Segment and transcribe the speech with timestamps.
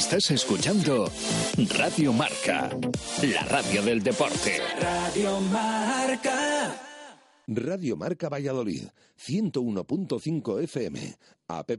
[0.00, 1.12] Estás escuchando
[1.76, 2.70] Radio Marca,
[3.22, 4.56] la radio del deporte.
[4.80, 6.74] Radio Marca.
[7.46, 8.84] Radio Marca Valladolid,
[9.18, 11.18] 101.5 FM,
[11.48, 11.70] app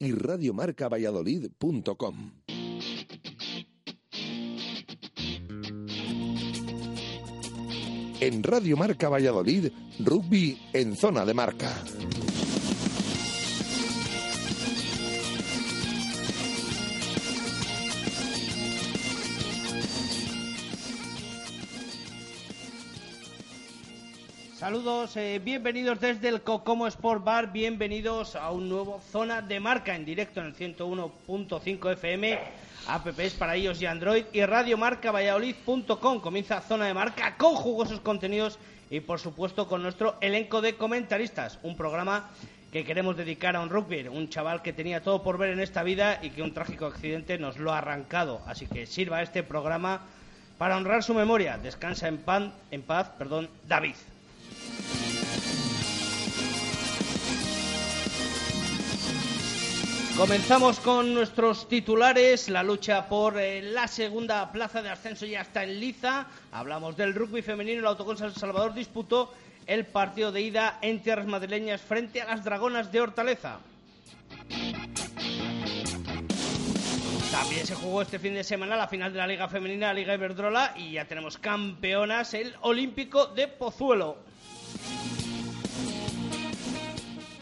[0.00, 2.32] y radiomarcavalladolid.com.
[8.20, 11.84] En Radio Marca Valladolid, rugby en zona de marca.
[24.70, 29.96] Saludos, eh, bienvenidos desde el Cocomo Sport Bar, bienvenidos a un nuevo Zona de Marca
[29.96, 32.38] en directo en el 101.5 FM,
[32.86, 36.20] apps para iOS y Android y radiomarcavalladolid.com.
[36.20, 38.60] Comienza Zona de Marca con jugosos contenidos
[38.90, 42.30] y por supuesto con nuestro elenco de comentaristas, un programa
[42.70, 45.82] que queremos dedicar a un rugby, un chaval que tenía todo por ver en esta
[45.82, 48.40] vida y que un trágico accidente nos lo ha arrancado.
[48.46, 50.02] Así que sirva este programa
[50.58, 51.58] para honrar su memoria.
[51.58, 53.96] Descansa en, pan, en paz, perdón, David.
[60.20, 62.50] Comenzamos con nuestros titulares.
[62.50, 66.26] La lucha por eh, la segunda plaza de ascenso ya está en liza.
[66.52, 67.80] Hablamos del rugby femenino.
[67.80, 69.32] El Autocon San Salvador disputó
[69.66, 73.60] el partido de ida en tierras madrileñas frente a las Dragonas de Hortaleza.
[77.32, 80.12] También se jugó este fin de semana la final de la Liga Femenina, la Liga
[80.12, 84.18] Iberdrola, y ya tenemos campeonas, el Olímpico de Pozuelo.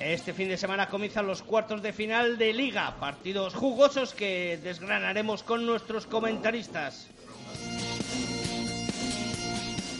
[0.01, 5.43] Este fin de semana comienzan los cuartos de final de liga, partidos jugosos que desgranaremos
[5.43, 7.09] con nuestros comentaristas.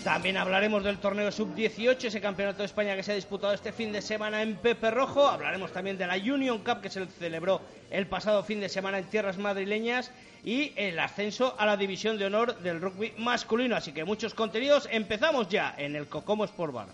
[0.05, 3.93] También hablaremos del torneo sub-18, ese campeonato de España que se ha disputado este fin
[3.93, 5.29] de semana en Pepe Rojo.
[5.29, 9.11] Hablaremos también de la Union Cup que se celebró el pasado fin de semana en
[9.11, 10.11] tierras madrileñas
[10.43, 13.77] y el ascenso a la división de honor del rugby masculino.
[13.77, 14.89] Así que muchos contenidos.
[14.91, 16.87] Empezamos ya en el Cocomo Sport Bar.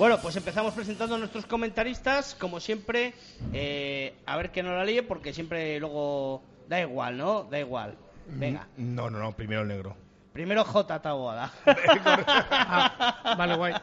[0.00, 3.12] Bueno, pues empezamos presentando a nuestros comentaristas, como siempre,
[3.52, 7.44] eh, a ver que no la líe, porque siempre luego da igual, ¿no?
[7.44, 7.98] Da igual.
[8.26, 8.66] Venga.
[8.78, 9.94] No, no, no, primero el negro.
[10.32, 11.02] Primero J.
[11.02, 11.52] Taboada.
[12.50, 13.74] Ah, vale, guay.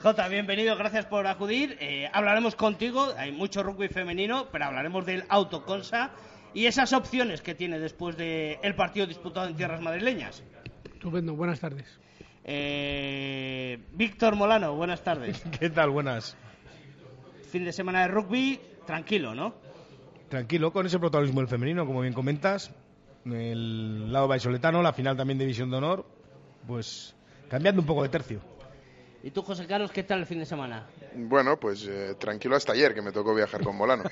[0.00, 1.76] J, bienvenido, gracias por acudir.
[1.80, 6.12] Eh, hablaremos contigo, hay mucho rugby femenino, pero hablaremos del autoconsa
[6.54, 10.42] y esas opciones que tiene después del partido disputado en tierras madrileñas.
[11.04, 11.84] Estupendo, buenas tardes.
[12.44, 15.38] Eh, Víctor Molano, buenas tardes.
[15.60, 15.90] ¿Qué tal?
[15.90, 16.34] Buenas.
[17.50, 19.54] Fin de semana de rugby, tranquilo, ¿no?
[20.30, 22.70] Tranquilo, con ese protagonismo del femenino, como bien comentas.
[23.26, 26.06] El lado vallisoletano, la final también de División de Honor,
[26.66, 27.14] pues
[27.50, 28.40] cambiando un poco de tercio.
[29.22, 30.86] ¿Y tú, José Carlos, qué tal el fin de semana?
[31.14, 34.04] Bueno, pues eh, tranquilo hasta ayer que me tocó viajar con Molano.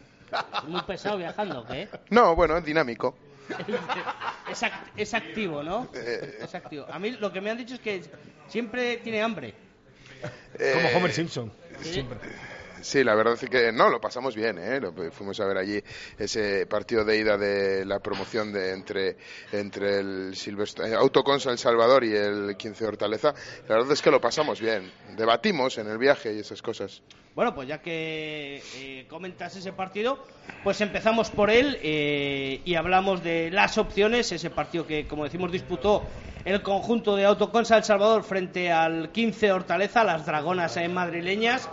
[0.68, 1.88] Muy pesado viajando, ¿qué?
[2.10, 3.16] No, bueno, dinámico.
[4.56, 5.88] Es, act- es activo, ¿no?
[5.94, 6.38] Eh.
[6.42, 6.86] Es activo.
[6.90, 8.02] A mí lo que me han dicho es que
[8.48, 9.52] siempre tiene hambre.
[10.22, 11.52] Como Eh, Homer Simpson.
[11.82, 11.92] Sí.
[11.92, 12.18] Siempre.
[12.86, 14.78] Sí, la verdad es que no, lo pasamos bien, ¿eh?
[14.80, 15.82] Lo- fuimos a ver allí
[16.16, 19.16] ese partido de ida de la promoción de entre,
[19.50, 23.34] entre el Silvestre, eh, Autoconsa El Salvador y el 15 Hortaleza.
[23.68, 24.92] La verdad es que lo pasamos bien.
[25.16, 27.02] Debatimos en el viaje y esas cosas.
[27.34, 30.24] Bueno, pues ya que eh, comentas ese partido,
[30.62, 34.30] pues empezamos por él eh, y hablamos de las opciones.
[34.30, 36.06] Ese partido que, como decimos, disputó
[36.44, 41.68] el conjunto de Autoconsa El Salvador frente al 15 Hortaleza, las dragonas eh, madrileñas.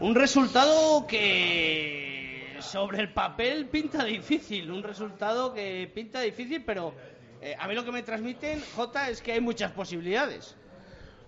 [0.00, 6.94] Un resultado que sobre el papel pinta difícil, un resultado que pinta difícil, pero
[7.40, 10.56] eh, a mí lo que me transmiten, J, es que hay muchas posibilidades.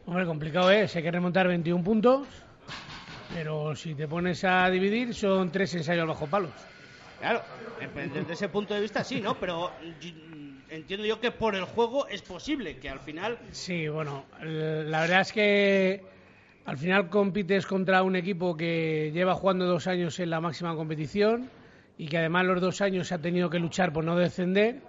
[0.07, 2.27] Hombre, complicado es, hay que remontar 21 puntos,
[3.33, 6.53] pero si te pones a dividir son tres ensayos bajo palos.
[7.21, 7.43] Claro,
[7.81, 9.39] eh, desde ese punto de vista sí, ¿no?
[9.39, 9.71] Pero
[10.69, 13.39] entiendo yo que por el juego es posible que al final...
[13.51, 16.14] Sí, bueno, la verdad es que
[16.65, 21.51] al final compites contra un equipo que lleva jugando dos años en la máxima competición
[21.99, 24.81] y que además los dos años ha tenido que luchar por no descender,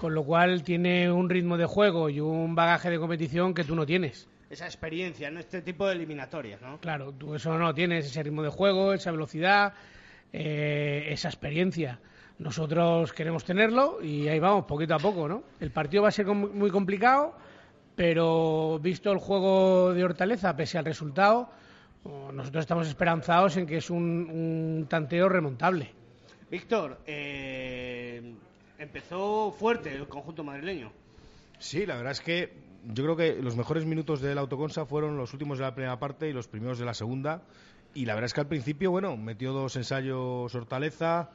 [0.00, 3.74] con lo cual tiene un ritmo de juego y un bagaje de competición que tú
[3.74, 4.28] no tienes.
[4.48, 6.78] Esa experiencia en este tipo de eliminatorias, ¿no?
[6.80, 9.74] Claro, tú eso no tienes, ese ritmo de juego, esa velocidad,
[10.32, 12.00] eh, esa experiencia.
[12.38, 15.42] Nosotros queremos tenerlo y ahí vamos, poquito a poco, ¿no?
[15.60, 17.34] El partido va a ser muy complicado,
[17.98, 21.50] pero visto el juego de Hortaleza, pese al resultado,
[22.32, 23.98] nosotros estamos esperanzados en que es un,
[24.30, 25.90] un tanteo remontable.
[26.48, 28.34] Víctor, eh,
[28.78, 30.92] empezó fuerte el conjunto madrileño.
[31.58, 32.52] Sí, la verdad es que
[32.84, 36.28] yo creo que los mejores minutos del Autoconsa fueron los últimos de la primera parte
[36.28, 37.42] y los primeros de la segunda.
[37.94, 41.30] Y la verdad es que al principio, bueno, metió dos ensayos Hortaleza,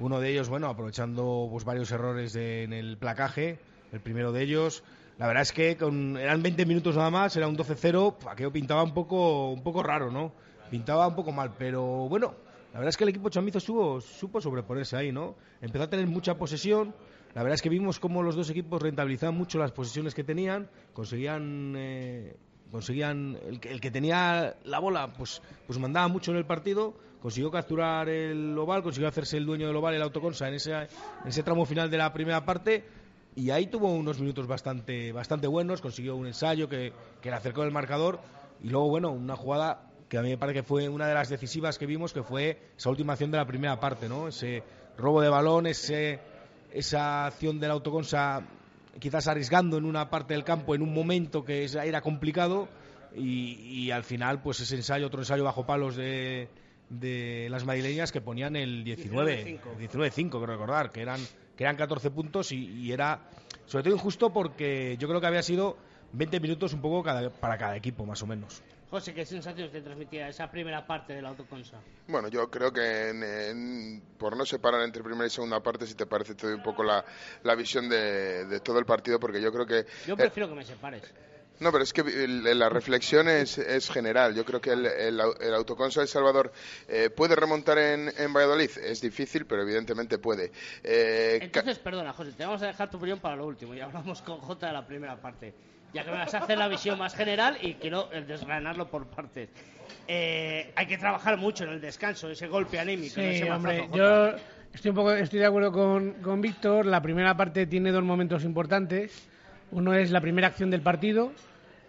[0.00, 3.60] uno de ellos, bueno, aprovechando pues varios errores en el placaje,
[3.92, 4.82] el primero de ellos.
[5.22, 8.82] La verdad es que con, eran 20 minutos nada más, era un 12-0, aquello pintaba
[8.82, 10.32] un poco, un poco raro, ¿no?
[10.68, 12.34] Pintaba un poco mal, pero bueno,
[12.72, 15.36] la verdad es que el equipo chamizo supo, supo sobreponerse ahí, ¿no?
[15.60, 16.92] Empezó a tener mucha posesión,
[17.36, 20.68] la verdad es que vimos cómo los dos equipos rentabilizaban mucho las posiciones que tenían,
[20.92, 22.34] conseguían, eh,
[22.72, 28.08] conseguían el, que, tenía la bola, pues, pues mandaba mucho en el partido, consiguió capturar
[28.08, 30.88] el oval, consiguió hacerse el dueño del oval, el autoconsa, en ese, en
[31.28, 33.01] ese tramo final de la primera parte.
[33.34, 37.62] Y ahí tuvo unos minutos bastante, bastante buenos, consiguió un ensayo que, que le acercó
[37.62, 38.20] el marcador
[38.62, 41.30] y luego, bueno, una jugada que a mí me parece que fue una de las
[41.30, 44.28] decisivas que vimos, que fue esa última acción de la primera parte, ¿no?
[44.28, 44.62] Ese
[44.98, 46.20] robo de balón, ese
[46.72, 48.42] esa acción del autoconsa
[48.98, 52.68] quizás arriesgando en una parte del campo en un momento que era complicado
[53.14, 56.48] y, al final pues ese ensayo, otro ensayo bajo palos de,
[56.88, 61.20] de las madrileñas que ponían el 19, 19-5, creo recordar, que eran,
[61.56, 63.20] que eran 14 puntos y, era
[63.66, 65.76] sobre todo injusto porque yo creo que había sido
[66.12, 67.02] 20 minutos un poco
[67.40, 68.62] para cada equipo más o menos.
[68.92, 71.78] José, ¿qué sensaciones te transmitía esa primera parte del autoconsa?
[72.08, 76.34] Bueno, yo creo que por no separar entre primera y segunda parte, si te parece,
[76.34, 77.02] te doy un poco la,
[77.56, 79.86] visión de, todo el partido, porque yo creo que...
[80.06, 81.02] Yo prefiero que me separes.
[81.62, 84.34] No, pero es que la reflexión es, general.
[84.34, 86.52] Yo creo que el, el, autoconsa de Salvador
[86.88, 88.70] eh, puede remontar en, Valladolid.
[88.82, 90.50] Es difícil, pero evidentemente puede.
[90.82, 93.74] Eh, Entonces, perdona, José, te vamos a dejar tu opinión para lo último.
[93.74, 95.54] Y hablamos con J de la primera parte
[95.94, 99.50] ya que me vas a hacer la visión más general y quiero desgranarlo por partes.
[100.08, 103.16] Eh, hay que trabajar mucho en el descanso, ese golpe anímico.
[103.16, 104.30] Sí, hombre, yo
[104.72, 106.86] estoy, un poco, estoy de acuerdo con, con Víctor.
[106.86, 109.28] La primera parte tiene dos momentos importantes.
[109.70, 111.32] Uno es la primera acción del partido,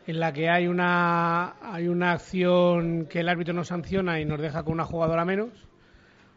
[0.06, 4.40] en la que hay una, hay una acción que el árbitro nos sanciona y nos
[4.40, 5.50] deja con una jugadora menos,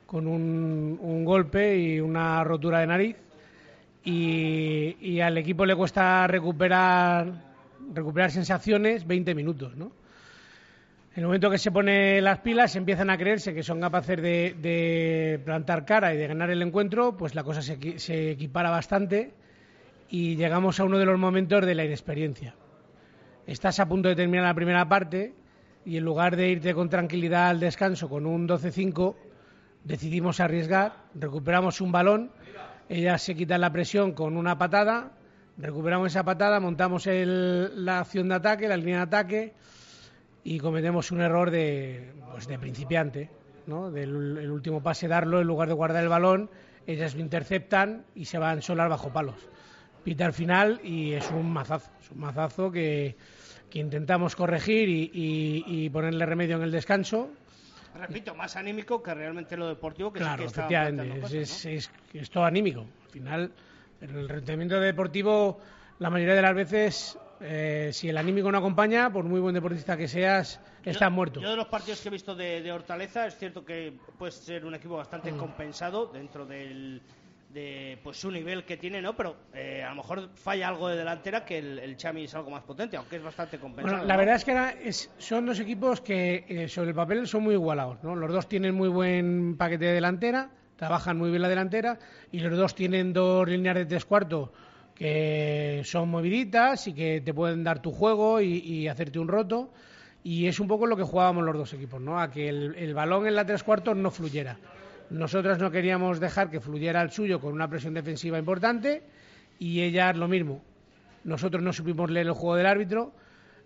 [0.07, 3.17] con un, un golpe y una rotura de nariz.
[4.09, 7.27] Y, al equipo le cuesta recuperar
[7.93, 9.91] recuperar sensaciones 20 minutos, ¿no?
[11.17, 15.41] En el momento que se pone las pilas, empiezan a creerse que son capaces de,
[15.45, 19.33] plantar cara y de ganar el encuentro, pues la cosa se, equipara bastante
[20.09, 22.55] y llegamos a uno de los momentos de la inexperiencia.
[23.47, 25.35] Estás a punto de terminar la primera parte
[25.85, 29.15] y en lugar de irte con tranquilidad al descanso con un 12-5,
[29.85, 32.33] decidimos arriesgar, recuperamos un balón,
[32.89, 35.13] ellas se quitan la presión con una patada
[35.59, 39.55] recuperamos esa patada, montamos la acción de ataque, la línea de ataque
[40.45, 43.31] y cometemos un error de, pues de principiante,
[43.67, 43.89] ¿no?
[43.97, 46.51] El último pase darlo en lugar de guardar el balón,
[46.87, 49.49] ellas lo interceptan y se van solas bajo palos.
[50.07, 53.17] Pita al final y es un mazazo, es un mazazo que,
[53.73, 57.29] intentamos corregir y, ponerle remedio en el descanso.
[57.95, 62.45] Repito, más anímico que realmente lo deportivo que claro, que efectivamente, es, es, es todo
[62.45, 62.87] anímico.
[63.05, 63.53] Al final
[63.99, 65.59] pero el rendimiento deportivo,
[65.99, 69.97] la mayoría de las veces, eh, si el anímico no acompaña, por muy buen deportista
[69.97, 71.41] que seas, estás muerto.
[71.41, 74.75] Yo de los partidos que he visto de, Hortaleza, es cierto que puede ser un
[74.75, 75.39] equipo bastante mm.
[75.39, 77.03] compensado dentro del,
[77.49, 79.17] de pues su nivel que tiene, ¿no?
[79.17, 82.63] Pero eh, a lo mejor falla algo de delantera que el, Chami es algo más
[82.63, 84.05] potente, aunque es bastante compensado.
[84.05, 88.03] la verdad es que son dos equipos que eh, sobre el papel son muy igualados,
[88.03, 88.15] ¿no?
[88.15, 91.99] Los dos tienen muy buen paquete de delantera, trabajan muy bien la delantera
[92.31, 94.51] y los dos tienen dos líneas de tres cuartos
[94.97, 99.71] que son moviditas y que te pueden dar tu juego y, hacerte un roto.
[100.25, 102.19] Y es un poco lo que jugábamos los dos equipos, ¿no?
[102.19, 104.59] A que el, balón en la tres cuartos no fluyera.
[105.11, 109.03] Nosotros no queríamos dejar que fluyera el suyo con una presión defensiva importante
[109.59, 110.63] y ellas lo mismo.
[111.25, 113.13] Nosotros no supimos leer el juego del árbitro.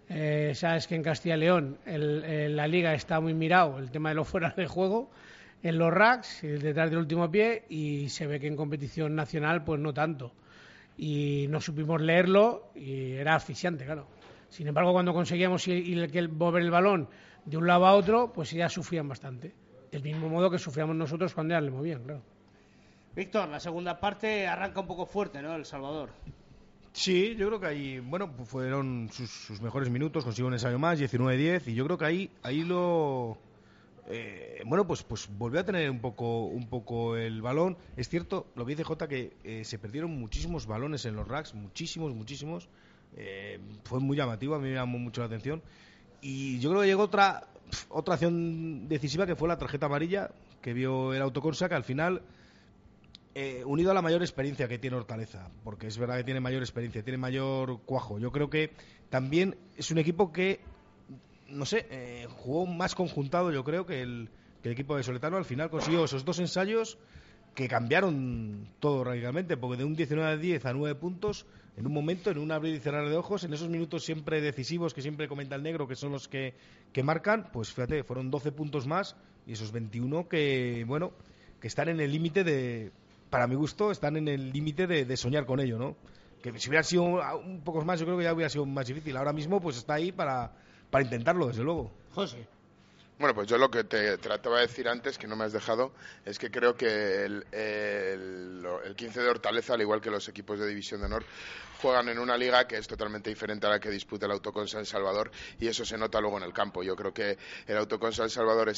[0.09, 4.17] Eh, sabes que en Castilla y León la liga está muy mirado el tema de
[4.17, 5.11] los fuera de juego
[5.63, 9.79] en los racks, detrás del último pie, y se ve que en competición nacional, pues
[9.79, 10.33] no tanto.
[10.97, 14.07] Y no supimos leerlo y era asfixiante, claro.
[14.49, 17.09] Sin embargo, cuando conseguíamos mover el balón
[17.45, 19.53] de un lado a otro, pues ya sufrían bastante.
[19.91, 22.23] Del mismo modo que sufríamos nosotros cuando ya le movían, claro.
[23.15, 25.55] Víctor, la segunda parte arranca un poco fuerte, ¿no?
[25.57, 26.11] El Salvador.
[26.93, 31.01] Sí, yo creo que ahí, bueno, pues fueron sus, mejores minutos, consiguió un ensayo más,
[31.01, 33.39] 19-10, y yo creo que ahí, ahí lo,
[34.13, 37.77] eh, bueno, pues, pues volvió a tener un poco, un poco el balón.
[37.97, 41.55] Es cierto, lo que dice Jota, que eh, se perdieron muchísimos balones en los racks,
[41.55, 42.69] muchísimos, muchísimos.
[43.17, 45.63] Eh, fue muy llamativo, a mí me llamó mucho la atención.
[46.21, 47.47] Y yo creo que llegó otra,
[47.89, 52.23] otra acción decisiva que fue la tarjeta amarilla que vio el autocorsa, que al final
[53.35, 56.62] eh, unido a la mayor experiencia que tiene Hortaleza, porque es verdad que tiene mayor
[56.62, 58.19] experiencia, tiene mayor cuajo.
[58.19, 58.73] Yo creo que
[59.09, 60.61] también es un equipo que,
[61.49, 64.31] no sé, eh, jugó más conjuntado, yo creo, que el,
[64.62, 65.37] que el equipo de Soletano.
[65.37, 66.99] Al final consiguió esos dos ensayos
[67.55, 71.47] que cambiaron todo radicalmente, porque de un 19 a 10 a 9 puntos,
[71.77, 74.93] en un momento, en un abrir y cerrar de ojos, en esos minutos siempre decisivos
[74.95, 76.55] que siempre comenta el negro, que son los que,
[76.93, 81.12] que marcan, pues fíjate, fueron 12 puntos más y esos 21 que, bueno,
[81.61, 82.93] que están en el límite de,
[83.31, 85.97] para mi gusto, están en el límite de, de, soñar con ello, ¿no?
[86.43, 89.17] Que si hubiera sido un poco más, yo creo que ya hubiera sido más difícil.
[89.17, 90.53] Ahora mismo, pues está ahí para,
[90.91, 91.93] para intentarlo, desde luego.
[92.12, 92.47] José.
[93.21, 95.93] Bueno, pues yo lo que te trataba de decir antes, que no me has dejado,
[96.25, 100.59] es que creo que el, el, el 15 de Hortaleza, al igual que los equipos
[100.59, 101.25] de División de Honor,
[101.81, 104.87] juegan en una liga que es totalmente diferente a la que disputa el Autoconsa El
[104.87, 106.83] Salvador y eso se nota luego en el campo.
[106.83, 108.71] Yo creo que el Autoconsa El Salvador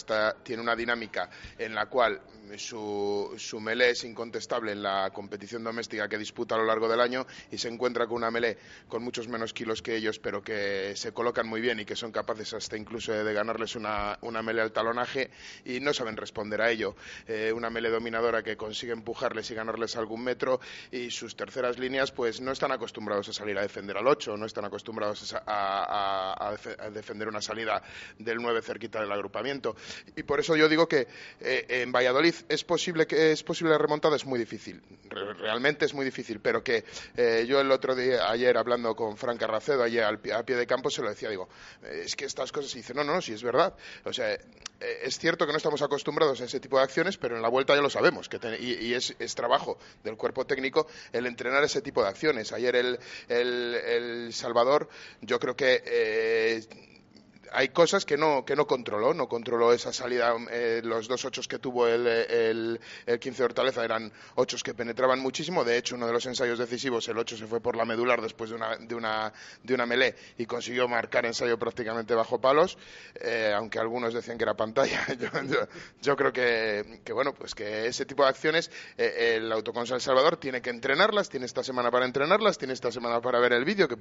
[0.43, 1.29] tiene una dinámica
[1.59, 2.21] en la cual
[2.57, 7.01] su, su melé es incontestable en la competición doméstica que disputa a lo largo del
[7.01, 10.95] año y se encuentra con una melé con muchos menos kilos que ellos, pero que
[10.97, 14.63] se colocan muy bien y que son capaces hasta incluso de ganarles una, una melé
[14.63, 15.31] al talonaje
[15.65, 16.95] y no saben responder a ello.
[17.27, 22.13] Eh, una melé dominadora que consigue empujarles y ganarles algún metro y sus terceras líneas
[22.13, 26.51] pues no están acostumbrados a salir a defender al 8, no están acostumbrados a, a,
[26.51, 27.83] a, a defender una salida
[28.19, 29.75] del 9 cerquita del agrupamiento.
[30.15, 31.09] Y por eso yo digo que
[31.41, 34.83] eh, en Valladolid es posible que es posible la remontada es muy difícil.
[35.09, 36.85] Realmente es muy difícil pero que
[37.17, 40.67] eh, yo el otro día ayer hablando con Fran Carracedo ayer al, a pie de
[40.67, 41.49] campo se lo decía digo
[41.83, 44.37] eh, es que estas cosas y dice no no no si es verdad o sea
[44.81, 47.75] es cierto que no estamos acostumbrados a ese tipo de acciones pero en la vuelta
[47.75, 52.09] ya lo sabemos que y, es, trabajo del cuerpo técnico el entrenar ese tipo de
[52.09, 52.53] acciones.
[52.53, 52.77] Ayer
[53.29, 54.89] el, el, Salvador
[55.21, 56.63] yo creo que eh,
[57.55, 60.35] hay cosas que no, que no controló, no controló esa salida.
[60.51, 64.75] Eh, los dos ochos que tuvo el, el, el 15 de Hortaleza eran ochos que
[64.75, 65.65] penetraban muchísimo.
[65.65, 68.51] De hecho, uno de los ensayos decisivos, el 8 se fue por la medular después
[68.51, 69.33] de una, de una,
[69.63, 72.79] de una melé y consiguió marcar ensayo prácticamente bajo palos,
[73.15, 75.07] eh, aunque algunos decían que era pantalla.
[75.19, 75.69] yo, yo,
[76.01, 80.01] yo, creo que, que, bueno, pues que ese tipo de acciones eh, el Autoconsa El
[80.01, 83.65] Salvador tiene que entrenarlas, tiene esta semana para entrenarlas, tiene esta semana para ver el
[83.65, 83.97] vídeo, que,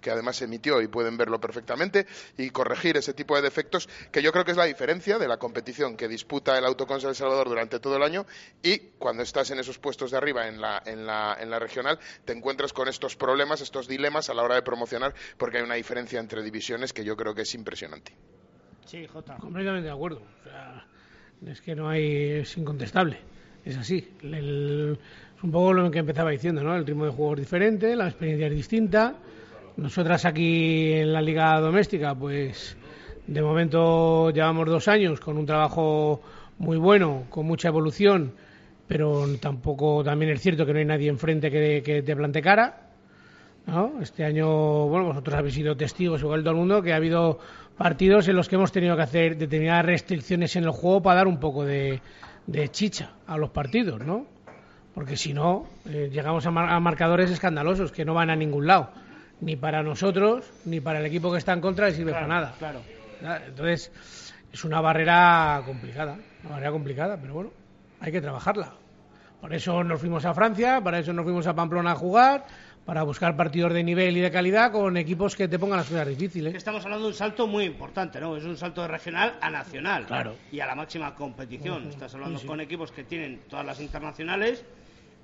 [0.00, 4.22] que además se emitió y pueden verlo perfectamente, y corregir ese tipo de defectos que
[4.22, 7.48] yo creo que es la diferencia de la competición que disputa el Autoconsa El Salvador
[7.48, 8.26] durante todo el año
[8.62, 11.98] y cuando estás en esos puestos de arriba en la, en la, en la regional
[12.24, 15.74] te encuentras con estos problemas, estos dilemas a la hora de promocionar porque hay una
[15.74, 18.12] diferencia entre divisiones que yo creo que es impresionante.
[18.86, 19.36] Sí, Jota.
[19.36, 20.22] Completamente de acuerdo.
[21.44, 23.18] Es que no hay, es incontestable.
[23.64, 24.08] Es así.
[24.22, 24.98] El,
[25.36, 26.74] es un poco lo que empezaba diciendo, ¿no?
[26.74, 29.14] El ritmo de juego es diferente, la experiencia es distinta.
[29.76, 32.76] Nosotras aquí en la liga doméstica, pues
[33.26, 36.20] de momento llevamos dos años con un trabajo
[36.58, 38.32] muy bueno, con mucha evolución,
[38.86, 42.82] pero tampoco también es cierto que no hay nadie enfrente que, que te plante cara.
[43.66, 44.00] ¿no?
[44.00, 47.40] Este año, bueno, vosotros habéis sido testigos, igual todo el mundo, que ha habido
[47.76, 51.26] partidos en los que hemos tenido que hacer determinadas restricciones en el juego para dar
[51.26, 52.00] un poco de,
[52.46, 54.26] de chicha a los partidos, ¿no?
[54.94, 58.66] Porque si no, eh, llegamos a, mar a marcadores escandalosos que no van a ningún
[58.66, 58.90] lado
[59.40, 62.40] ni para nosotros ni para el equipo que está en contra le sirve claro, para
[62.40, 62.54] nada.
[62.58, 62.80] Claro.
[63.20, 63.92] Entonces,
[64.52, 67.50] es una barrera complicada, una barrera complicada, pero bueno,
[68.00, 68.72] hay que trabajarla.
[69.40, 72.46] Por eso nos fuimos a Francia, para eso nos fuimos a Pamplona a jugar,
[72.84, 76.06] para buscar partidos de nivel y de calidad con equipos que te pongan las cosas
[76.06, 76.54] difíciles.
[76.54, 78.36] Estamos hablando de un salto muy importante, ¿no?
[78.36, 80.06] Es un salto de regional a nacional.
[80.06, 80.36] Claro.
[80.52, 81.82] Y a la máxima competición.
[81.82, 81.90] Uh -huh.
[81.90, 82.48] Estás hablando Sí, sí.
[82.48, 84.64] con equipos que tienen todas las internacionales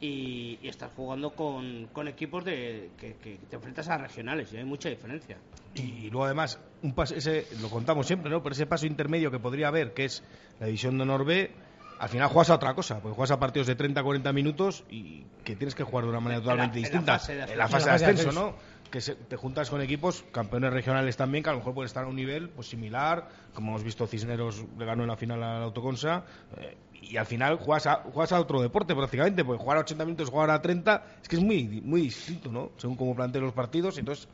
[0.02, 4.56] y, y estás jugando con, con equipos de, que, que, te enfrentas a regionales y
[4.56, 5.38] hay mucha diferencia.
[5.76, 8.42] Y, luego además, un paso, ese, lo contamos siempre, ¿no?
[8.42, 10.24] Pero ese paso intermedio que podría haber, que es
[10.58, 11.52] la división de honor B,
[12.00, 15.54] al final juegas a otra cosa, porque juegas a partidos de 30-40 minutos y que
[15.54, 17.20] tienes que jugar de una manera totalmente en la, distinta.
[17.52, 18.56] En la fase de ascenso ¿no?
[18.92, 22.04] Que se, te juntas con equipos, campeones regionales también, que a lo mejor pueden estar
[22.04, 25.64] a un nivel pues similar, como hemos visto Cisneros le ganó en la final al
[25.64, 26.24] Autoconsa,
[26.58, 30.04] eh, y al final juegas a, juegas a otro deporte prácticamente, porque jugar a 80
[30.04, 32.70] minutos, jugar a 30, es que es muy, muy distinto, ¿no?
[32.76, 34.28] Según cómo planteen los partidos, entonces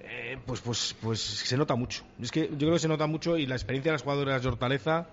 [0.00, 2.04] eh, pues, pues, pues se nota mucho.
[2.20, 4.48] Es que yo creo que se nota mucho y la experiencia de las jugadoras de
[4.48, 5.08] Hortaleza,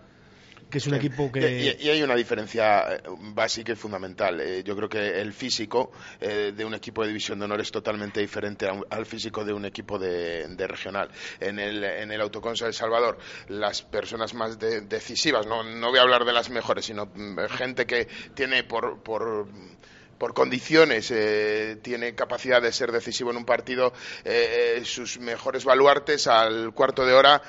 [0.70, 1.76] que es un equipo que...
[1.80, 3.02] Y, y, hay una diferencia eh,
[3.34, 4.40] básica y fundamental.
[4.40, 7.72] Eh, yo creo que el físico eh, de un equipo de división de honor es
[7.72, 11.10] totalmente diferente un, al físico de un equipo de, de, regional.
[11.40, 16.00] En el, en el Autoconsa El Salvador, las personas más de, decisivas, no, no voy
[16.00, 19.02] a hablar de las mejores, sino mm, gente que tiene por...
[19.02, 19.48] por
[20.20, 23.94] por condiciones eh, tiene capacidad de ser decisivo en un partido,
[24.26, 27.42] eh, sus mejores baluartes al cuarto de hora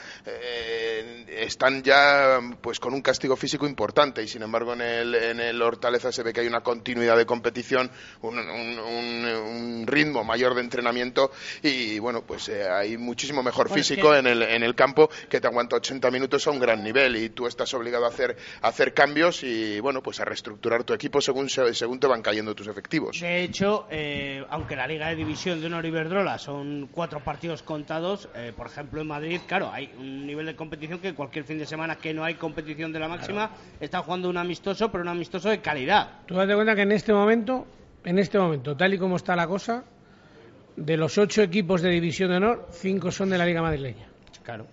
[1.29, 5.61] están ya pues con un castigo físico importante y sin embargo en el, en el
[5.61, 7.91] Hortaleza se ve que hay una continuidad de competición,
[8.23, 14.43] un, un, ritmo mayor de entrenamiento y bueno, pues hay muchísimo mejor físico en, el,
[14.43, 17.73] en el campo que te aguanta 80 minutos a un gran nivel y tú estás
[17.75, 21.99] obligado a hacer, a hacer cambios y bueno, pues a reestructurar tu equipo según, según
[21.99, 23.21] te van cayendo tus efectivos.
[23.21, 28.29] De hecho, eh, aunque la Liga de División de Honor Iberdrola son cuatro partidos contados,
[28.35, 31.67] eh, por ejemplo en Madrid, claro, hay un nivel de competición que cualquier fin de
[31.67, 33.51] semana que no hay competición de la máxima
[33.81, 36.21] está jugando un amistoso, pero un amistoso de calidad.
[36.27, 37.67] Tú date cuenta que en este momento,
[38.05, 39.85] en este momento, tal y como está la cosa,
[40.77, 44.07] de los ocho equipos de División de Honor, cinco son de la Liga madrileña.
[44.43, 44.67] Claro.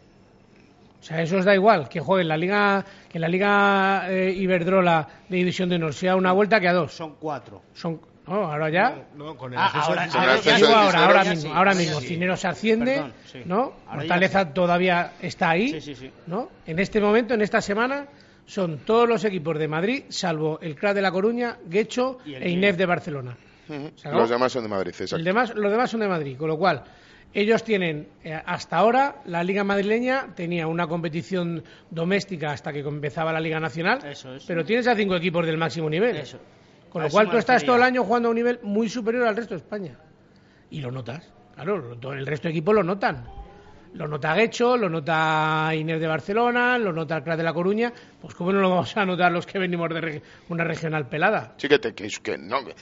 [0.99, 5.07] O sea, eso os da igual que jueguen la Liga, que la Liga eh, Iberdrola
[5.29, 6.91] de División de Honor sea una vuelta que a dos.
[6.93, 7.61] Son cuatro.
[7.73, 9.05] Son, ahora ya.
[9.15, 11.99] No, con el Ah, ahora- ahora- mismo, sí, ahora mismo.
[12.01, 12.07] sí.
[12.07, 13.41] Cineros asciende, Perdón, sí.
[13.45, 13.73] ¿no?
[13.89, 16.11] Ya Hortaleza todavía está ahí, Sí, sí, sí.
[16.25, 16.49] ¿no?
[16.65, 18.07] En este momento, en esta semana,
[18.45, 22.75] son todos los equipos de Madrid, salvo el CRA de La Coruña, Guecho e INEF
[22.75, 23.37] de Barcelona.
[23.95, 24.09] ¿Se?
[24.09, 25.17] Los demás son de Madrid, exacto.
[25.17, 26.83] El demás, los demás son de Madrid, con lo cual
[27.33, 33.31] ellos tienen, eh, hasta ahora, la Liga Madrileña tenía una competición doméstica hasta que empezaba
[33.31, 36.17] la Liga Nacional, Eso pero tienes a cinco equipos del máximo nivel.
[36.17, 36.39] Eso.
[36.89, 39.35] Con lo cual tú estás todo el año jugando a un nivel muy superior al
[39.35, 39.99] resto de España.
[40.69, 41.31] Y lo notas.
[41.53, 43.25] Claro, el resto de equipos lo notan.
[43.93, 47.91] Lo nota Guecho, lo nota Inés de Barcelona, lo nota el Crat de La Coruña.
[48.21, 51.53] Pues cómo no lo vamos a notar los que venimos de reg- una regional pelada.
[51.57, 52.73] Sí, que, te- que, que no, que,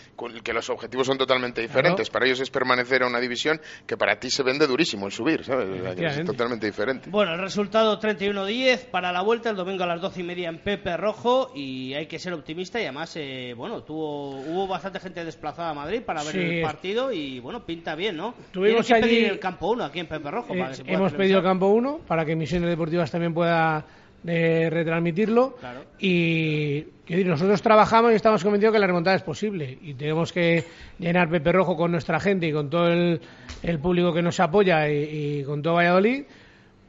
[0.42, 2.10] que los objetivos son totalmente diferentes.
[2.10, 5.44] Para ellos es permanecer en una división que para ti se vende durísimo el subir,
[5.44, 5.68] ¿sabes?
[5.68, 7.10] O sea, que Es totalmente diferente.
[7.10, 10.60] Bueno, el resultado 31-10 para la vuelta el domingo a las 12 y media en
[10.60, 15.26] Pepe Rojo y hay que ser optimista y además, eh, bueno, tuvo, hubo bastante gente
[15.26, 16.40] desplazada a Madrid para ver Sí.
[16.40, 18.36] el partido y bueno, pinta bien, ¿no?
[18.52, 20.54] Tuvimos que allí- pedir el campo 1 aquí en Pepe Rojo.
[20.54, 21.44] Eh, para que se pueda hemos pedido televisar.
[21.44, 23.86] campo 1 para que Misiones Deportivas también pueda
[24.28, 25.56] eh, retransmitirlo.
[25.56, 25.86] Claro.
[26.00, 29.78] Y decir, nosotros trabajamos y estamos convencidos que la remontada es posible.
[29.82, 30.64] Y tenemos que
[31.00, 33.22] llenar Pepe Rojo con nuestra gente y con todo el,
[33.64, 36.26] el público que nos apoya y, y con todo Valladolid.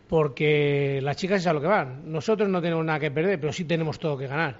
[0.09, 2.11] Porque las chicas es a lo que van.
[2.11, 4.57] Nosotros no tenemos nada que perder, pero sí tenemos todo que ganar.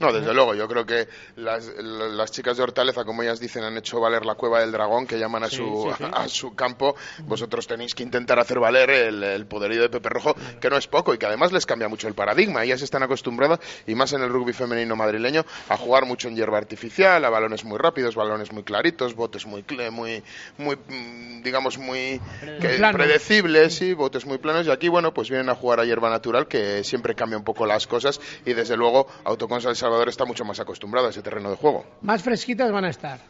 [0.00, 3.76] No, desde luego, yo creo que las, las chicas de Hortaleza, como ellas dicen, han
[3.76, 6.10] hecho valer la cueva del dragón, que llaman a, Sí, su, sí, sí.
[6.12, 6.94] a su campo.
[7.24, 10.86] Vosotros tenéis que intentar hacer valer el, el poderío de Pepe Rojo, que no es
[10.86, 12.62] poco y que además les cambia mucho el paradigma.
[12.64, 16.58] Ellas están acostumbradas, y más en el rugby femenino madrileño, a jugar mucho en hierba
[16.58, 20.22] artificial, a balones muy rápidos, balones muy claritos, botes muy, muy,
[20.58, 22.20] muy mm, digamos, muy
[22.60, 24.66] que- predecibles, y botes muy planos.
[24.66, 27.66] Y aquí, bueno, pues vienen a jugar a hierba natural, que siempre cambia un poco
[27.66, 28.20] las cosas.
[28.44, 31.86] Y desde luego, Autoconsa El Salvador está mucho más acostumbrado a ese terreno de juego.
[32.02, 33.20] Más fresquitas van a estar.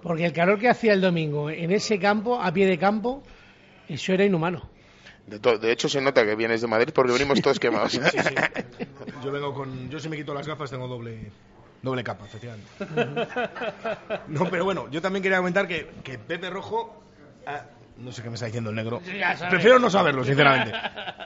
[0.00, 3.24] Porque el calor que hacía el domingo en ese campo, a pie de campo,
[3.88, 4.70] eso era inhumano.
[5.26, 7.92] De, de hecho, se nota que vienes de Madrid porque venimos todos quemados.
[9.24, 9.90] Yo vengo con.
[9.90, 11.32] Yo si me quito las gafas tengo doble.
[11.82, 12.68] Doble capa, efectivamente.
[14.28, 17.02] no, pero bueno, yo también quería comentar que, que Pepe Rojo.
[17.46, 17.64] ah,
[18.00, 19.00] no sé qué me está diciendo el negro.
[19.48, 20.72] Prefiero no saberlo, sinceramente.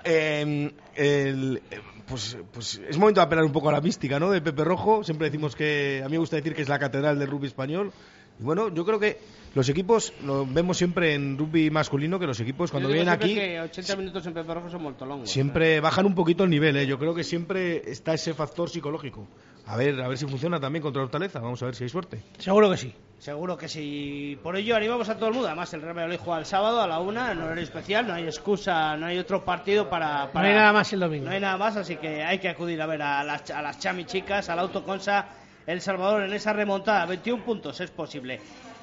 [0.06, 1.62] Eh, el-
[2.06, 4.30] pues, pues es momento de apelar un poco a la mística, ¿no?
[4.30, 5.02] De Pepe Rojo.
[5.02, 6.02] Siempre decimos que.
[6.04, 7.90] A mí me gusta decir que es la catedral del rugby español.
[8.38, 9.18] Y bueno, yo creo que
[9.54, 13.34] los equipos, lo vemos siempre en rugby masculino, que los equipos cuando vienen aquí.
[13.34, 15.26] que 80 minutos en Pepe Rojo son muy.
[15.26, 16.86] Siempre bajan un poquito el nivel, ¿eh?
[16.86, 19.26] yo creo que siempre está ese factor psicológico.
[19.66, 22.22] A ver, a ver si funciona también contra Hortaleza, vamos a ver si hay suerte.
[22.38, 22.94] Seguro que sí.
[23.18, 24.38] Seguro que sí.
[24.42, 25.48] Por ello animamos a todo el mundo.
[25.48, 28.06] Además, el Real Valladolid juega el sábado a la una, en horario especial.
[28.06, 30.28] No hay excusa, no hay otro partido para.
[30.34, 31.24] No hay nada más el domingo.
[31.24, 33.78] No hay nada más, así que hay que acudir a ver a las, a las
[33.78, 35.26] chami chicas, al Autoconsa
[35.66, 37.06] El Salvador en esa remontada.
[37.06, 38.40] 21 puntos, es posible.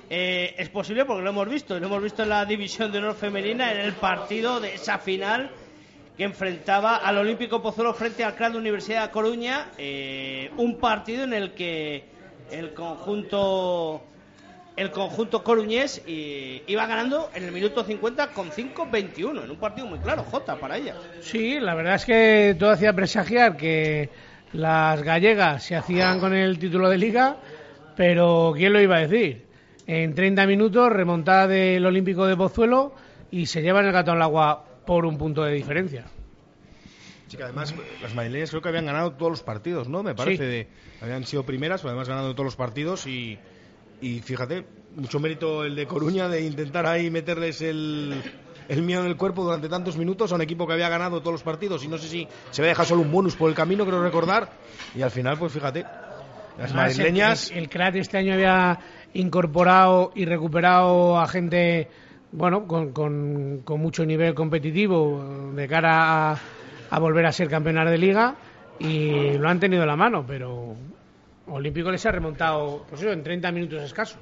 [0.10, 3.16] Eh, es posible porque lo hemos visto, lo hemos visto en la División de Honor
[3.16, 5.52] Femenina, en el partido de esa final
[6.22, 9.70] que enfrentaba al Olímpico Pozuelo frente al CRAD de Universidad de Coruña.
[9.80, 12.04] eh, un partido en el que
[12.52, 14.04] el conjunto
[14.76, 19.88] el conjunto coruñés eh, iba ganando en el minuto 50 con 5-21, en un partido
[19.88, 20.94] muy claro, Jota, para ella.
[21.22, 24.12] Sí, la verdad es que todo hacía presagiar que
[24.54, 27.38] las gallegas se hacían con el título de liga,
[27.96, 29.48] pero ¿quién lo iba a decir?
[29.88, 32.94] En 30 minutos, remontada del Olímpico de Pozuelo
[33.32, 36.06] y se llevan el gato al agua por un punto de diferencia.
[37.28, 40.04] Sí, que además las madrileñas creo que habían ganado todos los partidos, ¿no?
[40.04, 40.44] Me parece.
[40.44, 40.50] Sí.
[40.50, 40.68] De,
[41.02, 43.40] habían sido primeras, pero además ganando todos los partidos y,
[44.02, 44.66] y fíjate,
[44.96, 48.22] mucho mérito el de Coruña de intentar ahí meterles el,
[48.68, 51.34] el miedo en el cuerpo durante tantos minutos a un equipo que había ganado todos
[51.34, 53.86] los partidos y no sé si se había dejado solo un bonus por el camino,
[53.86, 54.50] creo recordar.
[54.94, 57.50] Y al final, pues fíjate, las Además, madrileñas...
[57.52, 58.80] El, el, el Crat este año había
[59.14, 61.90] incorporado y recuperado a gente
[62.32, 66.40] bueno con, con, mucho nivel competitivo de cara a,
[66.90, 68.36] a volver a ser campeonar de liga
[68.80, 70.76] y lo han tenido en la mano, pero
[71.48, 74.20] Olímpico les ha remontado pues eso, en 30 minutos escasos.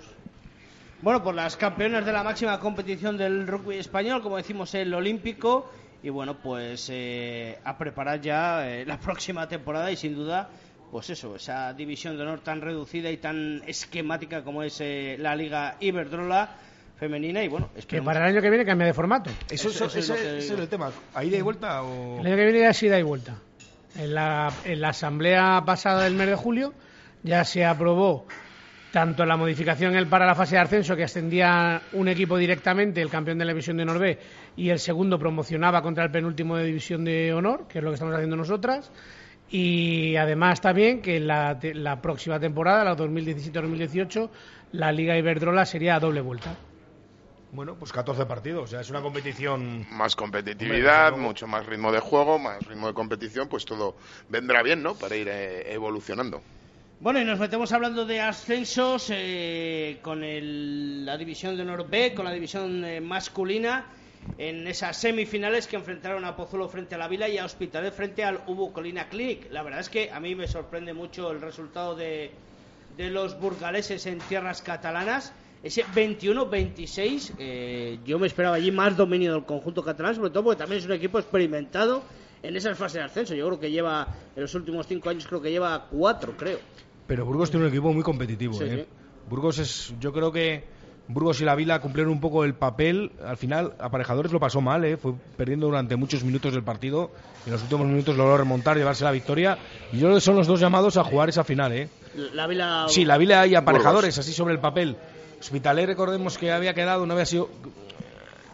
[1.01, 5.71] Bueno, por las campeonas de la máxima competición del rugby español, como decimos, el Olímpico.
[6.03, 10.49] Y bueno, pues eh, a preparar ya eh, la próxima temporada y sin duda,
[10.91, 15.35] pues eso, esa división de honor tan reducida y tan esquemática como es eh, la
[15.35, 16.55] Liga Iberdrola
[16.99, 19.29] femenina y bueno, es que para el año que viene cambia de formato.
[19.49, 20.91] Eso, eso, ese, ese es el tema.
[21.13, 22.19] ¿Ahí de vuelta o...?
[22.19, 23.35] El año que viene ya sí da y vuelta.
[23.97, 26.73] En la, en la asamblea pasada del mes de julio
[27.23, 28.27] ya se aprobó
[28.91, 33.09] tanto la modificación el para la fase de ascenso que ascendía un equipo directamente, el
[33.09, 34.19] campeón de la división de honor B,
[34.57, 37.95] y el segundo promocionaba contra el penúltimo de división de honor, que es lo que
[37.95, 38.91] estamos haciendo nosotras.
[39.51, 44.29] Y además también que la, la próxima temporada, la 2017-2018,
[44.73, 46.55] la Liga Iberdrola sería a doble vuelta.
[47.51, 49.87] Bueno, pues 14 partidos, o sea, es una competición...
[49.91, 53.95] Más competitividad, mucho más ritmo de juego, más ritmo de competición, pues todo
[54.29, 54.93] vendrá bien, ¿no?
[54.93, 56.41] Para ir eh, evolucionando.
[56.99, 62.13] Bueno, y nos metemos hablando de ascensos eh, con el, la división de honor B,
[62.13, 63.85] con la división eh, masculina,
[64.37, 68.23] en esas semifinales que enfrentaron a Pozuelo frente a la Vila y a Hospitalet frente
[68.23, 69.49] al Ubu Colina Clinic.
[69.49, 72.31] La verdad es que a mí me sorprende mucho el resultado de,
[72.95, 79.33] de los burgaleses en tierras catalanas ese 21-26, eh, yo me esperaba allí más dominio
[79.33, 82.03] del conjunto catalán, sobre todo porque también es un equipo experimentado
[82.41, 83.35] en esas fases de ascenso.
[83.35, 86.59] Yo creo que lleva, en los últimos cinco años, creo que lleva cuatro, creo.
[87.07, 88.61] Pero Burgos tiene un equipo muy competitivo.
[88.61, 88.87] ¿eh?
[89.29, 90.63] Burgos es, yo creo que
[91.09, 93.11] Burgos y la Vila cumplieron un poco el papel.
[93.25, 94.95] Al final, Aparejadores lo pasó mal, ¿eh?
[94.95, 97.11] fue perdiendo durante muchos minutos del partido.
[97.45, 99.57] Y en los últimos minutos logró remontar, llevarse la victoria.
[99.91, 101.73] Y yo creo que son los dos llamados a jugar esa final.
[101.73, 101.89] ¿eh?
[102.33, 102.85] La Vila.
[102.87, 104.95] Sí, la Vila y Aparejadores, así sobre el papel.
[105.39, 107.49] Hospitalet, recordemos que había quedado, no había sido.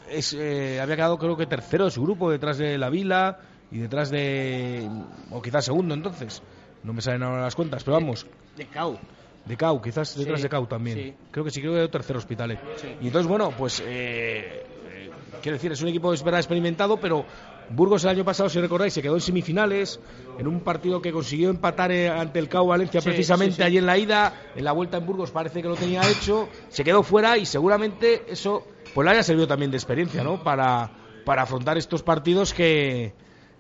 [0.10, 3.40] Es, eh, había quedado, creo que tercero de su grupo, detrás de la Vila
[3.72, 4.88] y detrás de.
[5.32, 6.42] o quizás segundo entonces.
[6.84, 8.28] No me salen ahora las cuentas, pero vamos.
[8.56, 9.00] De Cau.
[9.46, 11.16] De Cau, quizás detrás de Cau también.
[11.32, 12.60] Creo que sí, creo que de tercer Hospitalet.
[13.02, 13.82] Y entonces, bueno, pues.
[13.86, 15.10] Eh, eh,
[15.42, 17.26] quiero decir, es un equipo, es verdad, experimentado, pero
[17.70, 20.00] Burgos el año pasado, si recordáis, se quedó en semifinales
[20.38, 23.98] en un partido que consiguió empatar eh, ante el CAU Valencia precisamente allí en la
[23.98, 24.34] ida.
[24.56, 26.50] En la vuelta en Burgos parece que lo tenía hecho.
[26.70, 30.42] Se quedó fuera y seguramente eso pues le haya servido también de experiencia, ¿no?
[30.44, 30.90] Para,
[31.26, 33.14] para afrontar estos partidos que,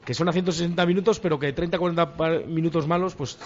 [0.06, 3.38] que son a 160 minutos, pero que 30-40 minutos malos, pues,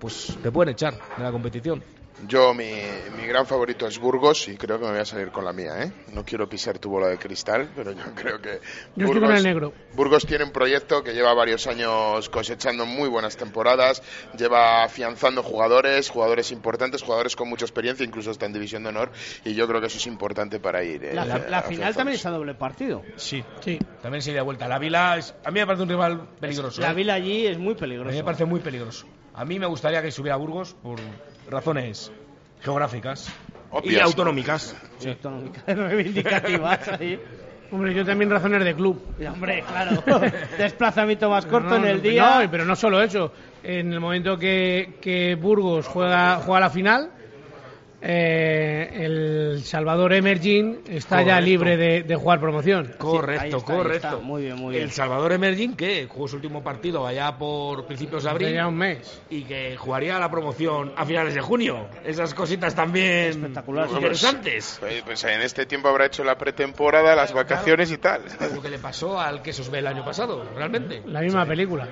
[0.00, 1.82] pues te pueden echar de la competición.
[2.26, 2.72] Yo, mi,
[3.16, 5.82] mi, gran favorito es Burgos y creo que me voy a salir con la mía,
[5.82, 5.92] ¿eh?
[6.12, 8.60] No quiero pisar tu bola de cristal, pero yo creo que.
[8.96, 9.72] Yo Burgos, estoy con el negro.
[9.94, 14.02] Burgos tiene un proyecto que lleva varios años cosechando muy buenas temporadas,
[14.36, 19.10] lleva afianzando jugadores, jugadores importantes, jugadores con mucha experiencia, incluso está en División de Honor,
[19.44, 21.04] y yo creo que eso es importante para ir.
[21.04, 23.02] Eh, la, la final también es a doble partido.
[23.16, 23.78] Sí, sí.
[24.02, 24.68] También se da vuelta.
[24.68, 26.80] La Vila, es, a mí me parece un rival peligroso.
[26.80, 26.94] La ¿eh?
[26.94, 28.08] Vila allí es muy peligroso.
[28.08, 29.06] A mí me parece muy peligroso.
[29.34, 30.98] A mí me gustaría que subiera a Burgos por
[31.50, 32.12] razones
[32.62, 33.32] geográficas
[33.70, 33.94] Obvias.
[33.94, 34.76] y autonómicas.
[34.98, 35.08] Sí.
[35.10, 36.88] Autonómicas, reivindicativas.
[36.88, 37.20] ahí.
[37.72, 39.00] Hombre, yo también razones de club.
[39.20, 40.02] Y, hombre, claro.
[40.58, 42.40] Desplazamiento más corto no, en el día.
[42.42, 43.32] No, pero no solo eso.
[43.62, 47.10] En el momento que, que Burgos juega, juega la final,
[48.02, 51.28] eh, el Salvador Emerging está Correcto.
[51.28, 52.94] ya libre de, de jugar promoción.
[52.98, 54.20] Correcto, está, correcto.
[54.22, 54.84] Muy bien, muy bien.
[54.84, 58.76] El Salvador Emerging, que jugó su último partido allá por principios de abril Ya un
[58.76, 59.20] mes.
[59.28, 61.88] y que jugaría la promoción a finales de junio.
[62.04, 63.92] Esas cositas también Espectaculares.
[63.92, 64.76] interesantes.
[64.80, 68.22] Pues, pues en este tiempo habrá hecho la pretemporada, las vacaciones y tal.
[68.54, 71.02] Lo que le pasó al Quesos B el año pasado, realmente.
[71.06, 71.88] La misma película.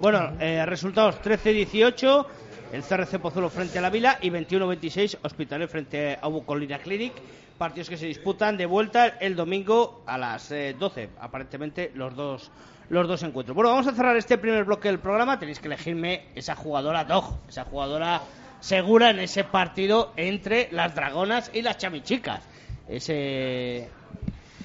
[0.00, 2.26] Bueno, eh, resultados 13-18,
[2.72, 7.12] el CRC Pozuelo frente a la Vila y 21-26 Hospitalet frente a Ubucolina Clinic.
[7.58, 12.50] Partidos que se disputan de vuelta el domingo a las eh, 12, aparentemente los dos
[12.88, 13.54] los dos encuentros.
[13.54, 15.38] Bueno, vamos a cerrar este primer bloque del programa.
[15.38, 18.22] Tenéis que elegirme esa jugadora dog, esa jugadora
[18.60, 22.42] segura en ese partido entre las dragonas y las chamichicas.
[22.88, 23.88] Ese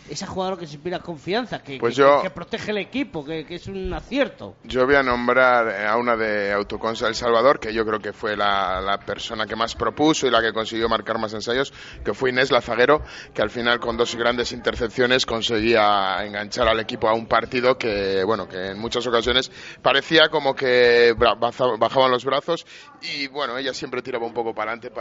[0.10, 3.46] esa jugadora que se inspira confianza, que, Pues que- yo- que protege el equipo, que,
[3.46, 4.56] que es un acierto.
[4.64, 8.14] Yo voy a nombrar eh, a una de Autoconsa El Salvador, que yo creo que
[8.14, 11.74] fue la, la persona que más propuso y la que consiguió marcar más ensayos,
[12.06, 13.02] que fue Inés Lazaguero,
[13.34, 18.24] que al final con dos grandes intercepciones conseguía enganchar al equipo a un partido que,
[18.24, 22.66] bueno, que en muchas ocasiones parecía como que bajaban los brazos
[23.02, 24.92] y, bueno, ella siempre tiraba un poco para adelante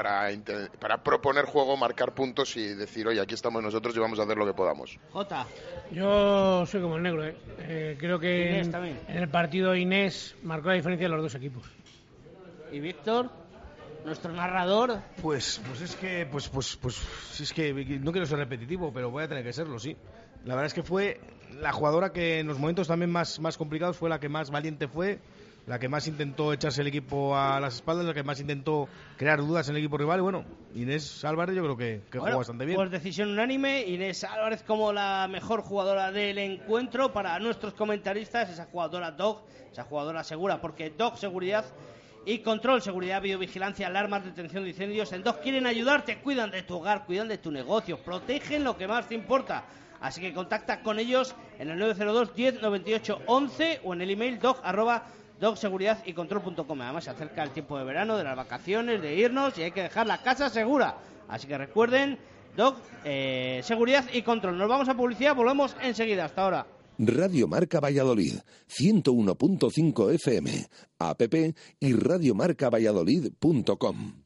[0.79, 4.37] para proponer juego, marcar puntos y decir, oye, aquí estamos nosotros y vamos a hacer
[4.37, 4.96] lo que podamos.
[5.13, 5.47] Jota,
[5.93, 7.37] Yo soy como el negro, ¿eh?
[7.59, 11.35] Eh, creo que Inés en, en el partido Inés marcó la diferencia de los dos
[11.35, 11.65] equipos.
[12.73, 13.31] ¿y Víctor?
[14.07, 15.01] nuestro narrador.
[15.21, 19.25] Pues, pues es que, pues, pues, pues, es que no quiero ser repetitivo, pero voy
[19.25, 19.97] a tener que serlo, sí.
[20.45, 21.21] La verdad es que fue
[21.61, 24.87] la jugadora que en los momentos también más, más complicados fue la que más valiente
[24.87, 25.19] fue,
[25.67, 29.41] la que más intentó echarse el equipo a las espaldas, la que más intentó crear
[29.41, 30.21] dudas en el equipo rival.
[30.21, 32.77] Y bueno, Inés Álvarez yo creo que, jugó bastante bien.
[32.77, 38.67] Pues decisión unánime, Inés Álvarez como la mejor jugadora del encuentro para nuestros comentaristas, esa
[38.67, 41.65] jugadora dog, esa jugadora segura, porque dog seguridad
[42.25, 45.13] y control, seguridad, videovigilancia, alarmas, detención de incendios.
[45.13, 48.89] En DOC quieren ayudarte, cuidan de tu hogar, cuidan de tu negocio, protegen lo que
[48.89, 49.65] más te importa.
[50.01, 54.39] Así que contacta con ellos en el 902 10 98 11 o en el email
[54.39, 55.07] doc arroba
[55.41, 56.81] dogseguridad y control.com.
[56.81, 59.83] Además se acerca el tiempo de verano, de las vacaciones, de irnos y hay que
[59.83, 60.97] dejar la casa segura.
[61.29, 62.19] Así que recuerden,
[62.57, 64.59] Doc, eh, seguridad y control.
[64.59, 66.27] Nos vamos a publicidad, volvemos enseguida.
[66.27, 66.67] Hasta ahora.
[66.99, 70.67] Radio Marca Valladolid, 101.5 FM,
[70.99, 71.21] app
[71.81, 74.26] y radiomarcavalladolid.com.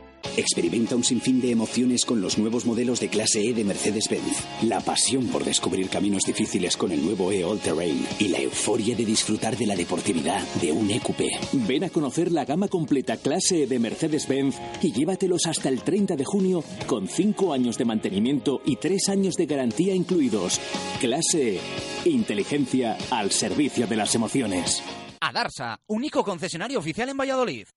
[0.37, 4.63] Experimenta un sinfín de emociones con los nuevos modelos de clase E de Mercedes-Benz.
[4.63, 8.95] La pasión por descubrir caminos difíciles con el nuevo E All Terrain y la euforia
[8.95, 11.21] de disfrutar de la deportividad de un EQP.
[11.67, 16.15] Ven a conocer la gama completa clase E de Mercedes-Benz y llévatelos hasta el 30
[16.15, 20.59] de junio con 5 años de mantenimiento y 3 años de garantía incluidos.
[20.99, 22.09] Clase E.
[22.09, 24.81] Inteligencia al servicio de las emociones.
[25.23, 27.67] Adarsa, único concesionario oficial en Valladolid.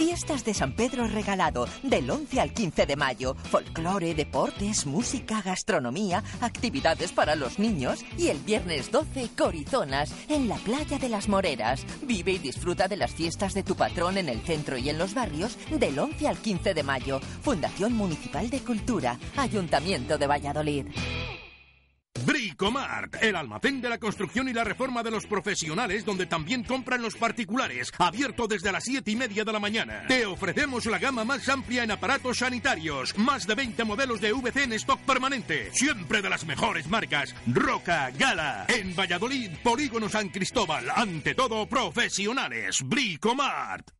[0.00, 3.34] Fiestas de San Pedro Regalado, del 11 al 15 de mayo.
[3.34, 8.02] Folclore, deportes, música, gastronomía, actividades para los niños.
[8.16, 11.84] Y el viernes 12, Corizonas, en la playa de las Moreras.
[12.00, 15.12] Vive y disfruta de las fiestas de tu patrón en el centro y en los
[15.12, 17.20] barrios, del 11 al 15 de mayo.
[17.42, 20.86] Fundación Municipal de Cultura, Ayuntamiento de Valladolid.
[22.24, 27.02] Bricomart, el almacén de la construcción y la reforma de los profesionales, donde también compran
[27.02, 30.04] los particulares, abierto desde las 7 y media de la mañana.
[30.08, 34.64] Te ofrecemos la gama más amplia en aparatos sanitarios, más de 20 modelos de VC
[34.64, 38.66] en stock permanente, siempre de las mejores marcas, Roca, Gala.
[38.68, 43.99] En Valladolid, Polígono San Cristóbal, ante todo profesionales, Bricomart.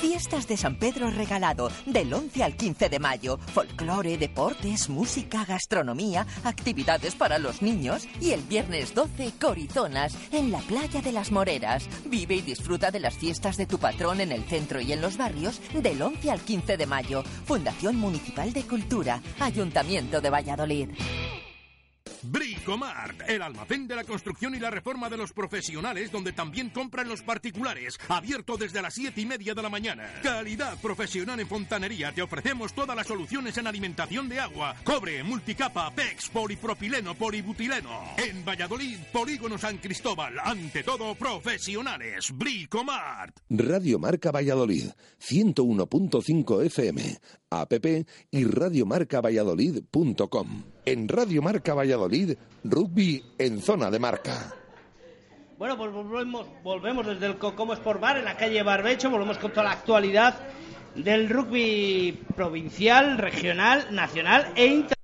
[0.00, 3.38] Fiestas de San Pedro Regalado, del 11 al 15 de mayo.
[3.52, 8.06] Folclore, deportes, música, gastronomía, actividades para los niños.
[8.20, 11.88] Y el viernes 12, Corizonas, en la playa de las Moreras.
[12.04, 15.16] Vive y disfruta de las fiestas de tu patrón en el centro y en los
[15.16, 17.24] barrios, del 11 al 15 de mayo.
[17.44, 20.90] Fundación Municipal de Cultura, Ayuntamiento de Valladolid.
[22.22, 27.08] Bricomart, el almacén de la construcción y la reforma de los profesionales, donde también compran
[27.08, 30.08] los particulares, abierto desde las 7 y media de la mañana.
[30.22, 35.90] Calidad profesional en fontanería, te ofrecemos todas las soluciones en alimentación de agua, cobre, multicapa,
[35.94, 38.02] PEX, polipropileno, polibutileno.
[38.16, 43.36] En Valladolid, Polígono San Cristóbal, ante todo profesionales, Bricomart.
[43.50, 44.90] Radio Marca Valladolid,
[45.20, 47.18] 101.5 FM,
[47.50, 47.72] app
[48.30, 50.62] y radiomarcavalladolid.com.
[50.84, 54.54] En Radio Marca Valladolid, rugby en zona de marca.
[55.58, 59.50] Bueno, pues volvemos, volvemos desde el Cocomo Sport Bar en la calle Barbecho, volvemos con
[59.50, 60.38] toda la actualidad
[60.94, 64.98] del rugby provincial, regional, nacional e internacional.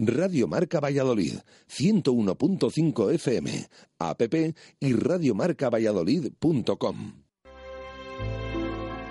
[0.00, 4.22] Radio Marca Valladolid, 101.5 FM, app
[4.80, 7.27] y radiomarcavalladolid.com.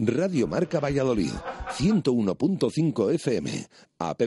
[0.00, 1.32] Radio Marca Valladolid,
[1.76, 3.66] 101.5 FM,
[3.98, 4.22] app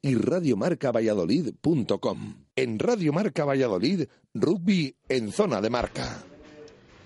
[0.00, 2.36] y radiomarcavalladolid.com.
[2.56, 6.24] En Radio Marca Valladolid, rugby en zona de marca.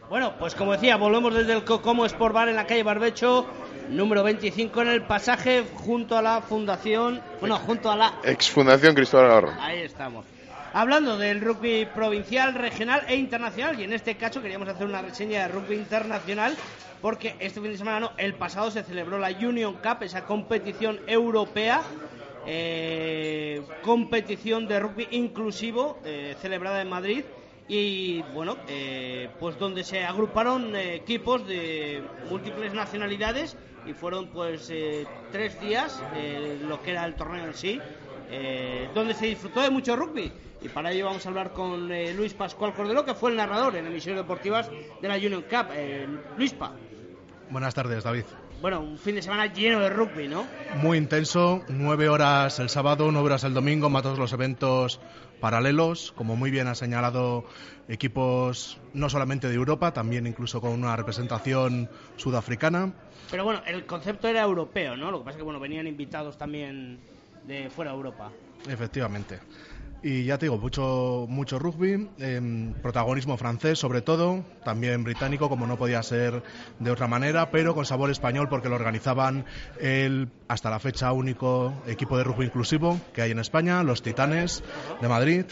[0.09, 3.47] Bueno, pues como decía, volvemos desde el Cocomo Sport Bar en la calle Barbecho,
[3.91, 8.21] número 25 en el pasaje, junto a la fundación, bueno, junto a la...
[8.23, 9.51] Ex Fundación Cristóbal Navarro.
[9.59, 10.25] Ahí estamos.
[10.77, 15.43] Hablando del rugby provincial, regional e internacional, y en este caso queríamos hacer una reseña
[15.43, 16.57] de rugby internacional,
[17.01, 20.99] porque este fin de semana, no, el pasado se celebró la Union Cup, esa competición
[21.07, 21.81] europea,
[22.45, 27.25] eh, competición de rugby inclusivo, eh, celebrada en Madrid,
[27.69, 33.57] y bueno, eh, pues donde se agruparon equipos de múltiples nacionalidades
[33.87, 36.03] y fueron pues eh, tres días
[36.67, 37.81] lo que era el torneo en sí,
[38.31, 40.33] eh, donde se disfrutó de mucho rugby.
[40.63, 43.77] Y para ello vamos a hablar con eh, Luis Pascual Cordero, que fue el narrador
[43.77, 44.71] en emisiones deportivas
[45.03, 45.67] de la Union Cup.
[45.73, 46.07] Eh,
[46.39, 46.73] Luispa,
[47.51, 48.25] Buenas tardes, David.
[48.63, 50.47] bueno, un fin de semana lleno de rugby, ¿no?
[50.77, 54.99] Muy intenso, nueve horas el sábado, nueve horas el domingo, más todos los eventos
[55.41, 57.45] paralelos, como muy bien ha señalado,
[57.89, 62.95] equipos no solamente de Europa, también incluso con una representación sudafricana.
[63.31, 65.11] Pero bueno, el concepto era europeo, ¿no?
[65.11, 66.99] Lo que pasa es que bueno, venían invitados también
[67.47, 68.31] de fuera de Europa.
[68.69, 69.41] Efectivamente.
[70.07, 75.67] Y ya te digo, mucho, mucho rugby, em, protagonismo francés sobre todo, también británico como
[75.67, 76.43] no podía ser
[76.79, 79.47] de otra manera, pero con sabor español porque lo organizaban
[79.81, 84.63] el hasta la fecha único equipo de rugby inclusivo que hay en España, los Titanes
[85.01, 85.47] de Madrid.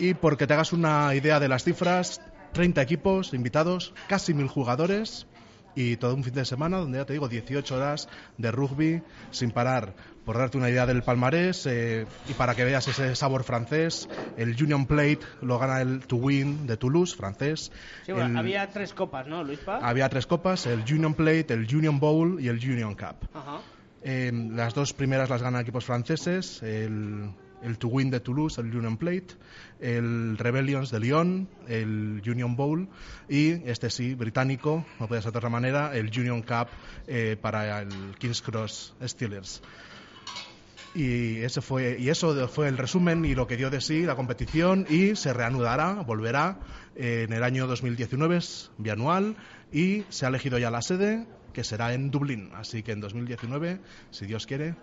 [0.00, 2.20] Y porque te hagas una idea de las cifras,
[2.54, 5.28] 30 equipos invitados, casi mil jugadores
[5.76, 9.50] y todo un fin de semana donde ya te digo 18 horas de rugby sin
[9.50, 9.94] parar.
[10.24, 14.08] Por darte una idea del palmarés eh, y para que veas ese sabor francés,
[14.38, 17.70] el Union Plate lo gana el To Win de Toulouse, francés.
[18.06, 19.80] Sí, bueno, El- había tres copas, ¿no, Luispa?
[19.82, 23.28] había tres copas, el Union Plate, el Union Bowl y el Union Cup.
[23.34, 23.60] Ajá.
[24.02, 27.30] Eh, las dos primeras las ganan equipos franceses, el,
[27.62, 29.28] el To Win de Toulouse, el Union Plate,
[29.80, 32.88] el Rebellions de Lyon, el Union Bowl
[33.28, 36.68] y este sí, británico, no puede ser de otra manera, el Union Cup
[37.06, 39.60] eh, para el King's Cross Steelers.
[40.94, 44.14] Y, ese fue, y eso fue el resumen y lo que dio de sí la
[44.14, 46.58] competición y se reanudará, volverá
[46.94, 49.34] eh, en el año 2019, es bianual,
[49.72, 52.50] y se ha elegido ya la sede, que será en Dublín.
[52.54, 53.80] Así que en 2019,
[54.12, 54.76] si Dios quiere,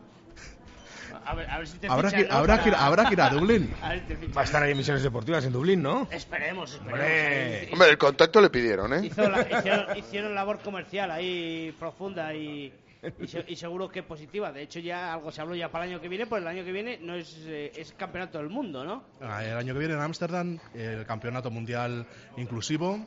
[1.26, 2.36] A ver, a ver si te habrá fichan, que, ¿no?
[2.36, 3.74] habrá, Para- que, ir- habrá que ir a Dublín.
[3.82, 4.32] A ver, fichan.
[4.36, 6.08] Va a estar ahí en misiones deportivas en Dublín, ¿no?
[6.12, 7.00] Esperemos, esperemos.
[7.02, 7.70] Hombre.
[7.72, 9.02] Hombre, el contacto le pidieron, ¿eh?
[9.06, 12.74] Hizo la- hicieron, hicieron labor comercial ahí profunda y,
[13.20, 14.52] y, se- y seguro que positiva.
[14.52, 16.64] De hecho, ya algo se habló ya para el año que viene, pues el año
[16.64, 19.04] que viene no es, eh, es campeonato del mundo, ¿no?
[19.22, 22.06] Ah, El año que viene en Ámsterdam, el campeonato mundial
[22.38, 23.06] inclusivo.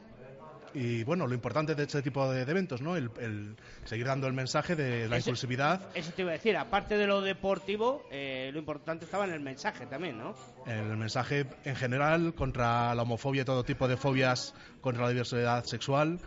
[0.76, 2.96] Y bueno, lo importante de este tipo de, eventos, ¿no?
[2.96, 3.54] El, el
[3.84, 5.80] seguir dando el mensaje de la Eso- inclusividad.
[5.94, 9.38] Eso te iba a decir, aparte de lo deportivo, eh, lo importante estaba en el
[9.40, 10.34] mensaje también, ¿no?
[10.66, 15.62] El mensaje en general contra la homofobia y todo tipo de fobias contra la diversidad
[15.62, 16.18] sexual.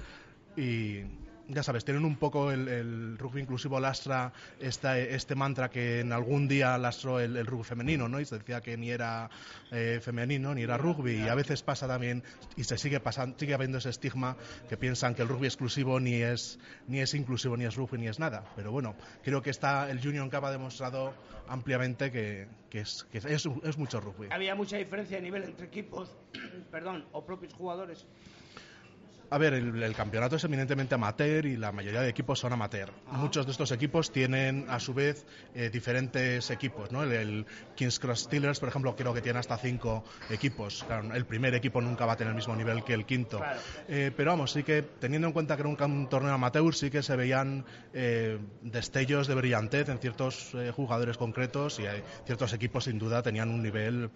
[0.55, 1.01] Y
[1.49, 6.11] ya sabes, tienen un poco el, el rugby inclusivo lastra esta, este mantra que en
[6.11, 8.19] algún día lastró el, el rugby femenino, ¿no?
[8.19, 9.29] Y se decía que ni era
[9.71, 11.23] eh, femenino ni era rugby.
[11.23, 12.23] Y a veces pasa también,
[12.55, 14.35] y se sigue pasando, sigue habiendo ese estigma
[14.67, 18.07] que piensan que el rugby exclusivo ni es, ni es inclusivo, ni es rugby, ni
[18.07, 18.43] es nada.
[18.55, 21.13] Pero bueno, creo que está, el Union Cup ha demostrado
[21.47, 24.27] ampliamente que, que es, que es, es mucho rugby.
[24.31, 26.17] Había mucha diferencia de nivel entre equipos,
[26.71, 28.05] perdón, o propios jugadores.
[29.29, 32.91] A ver, el, el campeonato es eminentemente amateur y la mayoría de equipos son amateur.
[33.11, 36.91] Muchos de estos equipos tienen, a su vez, eh, diferentes equipos.
[36.91, 37.03] ¿no?
[37.03, 40.83] El, el King's Cross Steelers, por ejemplo, creo que tiene hasta cinco equipos.
[40.85, 43.37] Claro, el primer equipo nunca va a tener el mismo nivel que el quinto.
[43.37, 43.59] Claro.
[43.87, 47.03] Eh, pero vamos, sí que teniendo en cuenta que era un, torneo amateur, sí que
[47.03, 52.85] se veían eh, destellos de brillantez en ciertos eh, jugadores concretos y hay ciertos equipos,
[52.85, 54.09] sin duda, tenían un nivel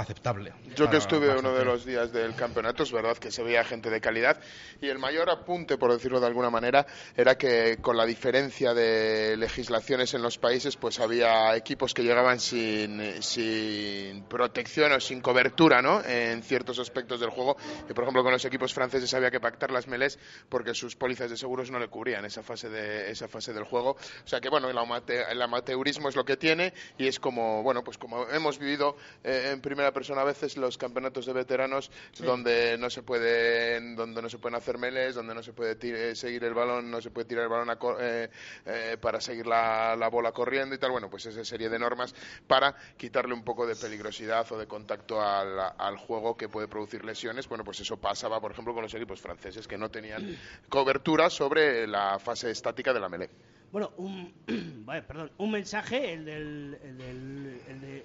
[0.00, 0.52] aceptable.
[0.76, 3.90] Yo que estuve uno de los días del campeonato, es verdad que se veía gente
[3.90, 4.40] de calidad
[4.80, 9.36] y el mayor apunte, por decirlo de alguna manera, era que con la diferencia de
[9.36, 15.82] legislaciones en los países, pues había equipos que llegaban sin, sin protección o sin cobertura,
[15.82, 16.02] ¿no?
[16.04, 17.56] En ciertos aspectos del juego.
[17.88, 21.30] Y por ejemplo, con los equipos franceses había que pactar las melés porque sus pólizas
[21.30, 23.90] de seguros no le cubrían esa fase de esa fase del juego.
[24.24, 27.62] O sea que bueno, el, amate- el amateurismo es lo que tiene y es como
[27.62, 31.90] bueno, pues como hemos vivido eh, en primera persona a veces los campeonatos de veteranos
[32.26, 36.14] donde no se pueden donde no se pueden hacer meles, donde no se puede eh,
[36.14, 38.30] seguir el balón, no se puede tirar el balón a co- eh,
[38.66, 40.90] eh, para seguir la, la bola corriendo y tal.
[40.90, 42.14] Bueno, pues esa serie de normas
[42.46, 47.04] para quitarle un poco de peligrosidad o de contacto al, al juego que puede producir
[47.04, 47.48] lesiones.
[47.48, 50.36] Bueno, pues eso pasaba, por ejemplo, con los equipos franceses que no tenían
[50.68, 53.30] cobertura sobre la fase estática de la melee.
[53.72, 54.32] Bueno, un,
[55.38, 58.04] un mensaje, el, del, el, del- el de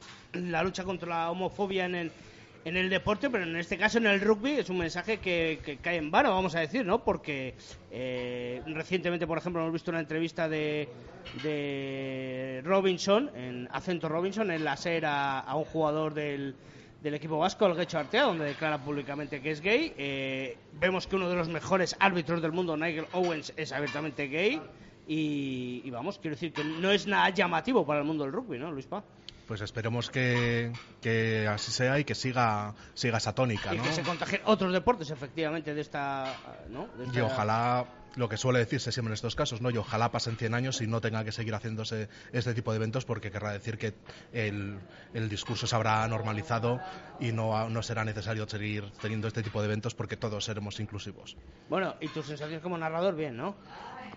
[0.49, 2.11] la lucha contra la homofobia en el,
[2.65, 5.97] en el deporte, pero en este caso en el rugby es un mensaje que, cae
[5.97, 7.03] en vano, vamos a decir, ¿no?
[7.03, 7.55] Porque
[7.91, 10.89] eh, recientemente, por ejemplo, hemos visto una entrevista de,
[11.43, 16.55] de Robinson, en acento Robinson, en la SER a, un jugador del,
[17.01, 19.93] del equipo vasco, el Gecho Artea, donde declara públicamente que es gay.
[19.97, 24.61] Eh, vemos que uno de los mejores árbitros del mundo, Nigel Owens, es abiertamente gay.
[25.07, 28.57] Y, y, vamos, quiero decir que no es nada llamativo para el mundo del rugby,
[28.57, 29.03] ¿no, Luis Pa?
[29.47, 33.75] Pues esperemos que, que, así sea y que siga, siga esa tónica.
[33.75, 36.33] Y que se contagien otros deportes, efectivamente, de esta.
[37.13, 37.85] Y ojalá,
[38.15, 39.69] lo que suele decirse siempre en estos casos, ¿no?
[39.69, 43.05] y ojalá pasen 100 años y no tenga que seguir haciéndose este tipo de eventos,
[43.05, 43.93] porque querrá decir que
[44.31, 44.79] el,
[45.13, 46.79] el discurso se habrá normalizado
[47.19, 51.37] y no, no será necesario seguir teniendo este tipo de eventos porque todos seremos inclusivos.
[51.69, 53.55] Bueno, y tu sensación como narrador, bien, ¿no?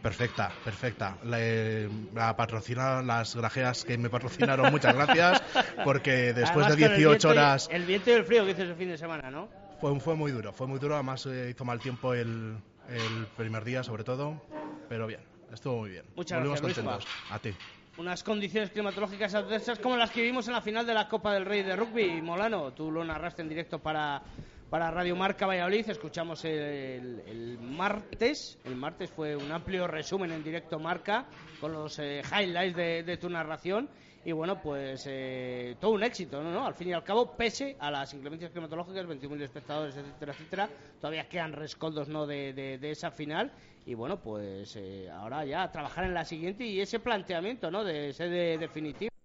[0.03, 1.16] Perfecta, perfecta.
[1.24, 5.42] La, patrocina las grajeas que me patrocinaron, muchas gracias,
[5.84, 7.68] porque después de 18 horas...
[7.72, 9.49] el viento y el frío que hice el fin de semana, ¿no?
[9.80, 12.57] Fue, fue muy duro, fue muy duro, además eh, hizo mal tiempo el,
[12.89, 14.41] el, primer día sobre todo,
[14.89, 15.20] pero bien,
[15.53, 16.05] estuvo muy bien.
[16.14, 17.07] Muchas gracias, contentos.
[17.30, 17.55] A ti.
[17.99, 21.47] Unas condiciones climatológicas adversas como las que vimos en la final de la Copa del
[21.47, 22.20] Rey de Rugby.
[22.20, 24.22] Molano, tú lo narraste en directo para
[24.70, 25.89] para Radio Marca Valladolid.
[25.89, 28.59] Escuchamos el, martes.
[28.64, 31.26] El martes fue un amplio resumen en directo Marca
[31.61, 33.89] con los eh, highlights de, tu narración.
[34.26, 36.66] Y bueno, pues eh, todo un éxito, ¿no?
[36.66, 40.70] Al fin y al cabo, pese a las inclemencias climatológicas, 21.000 espectadores, etcétera, etcétera,
[41.00, 42.26] todavía quedan rescoldos, ¿no?
[42.26, 43.52] De, esa final.
[43.86, 47.84] Y bueno, pues eh, ahora ya trabajar en la siguiente y ese planteamiento, ¿no?
[47.84, 49.15] De sede definitivo.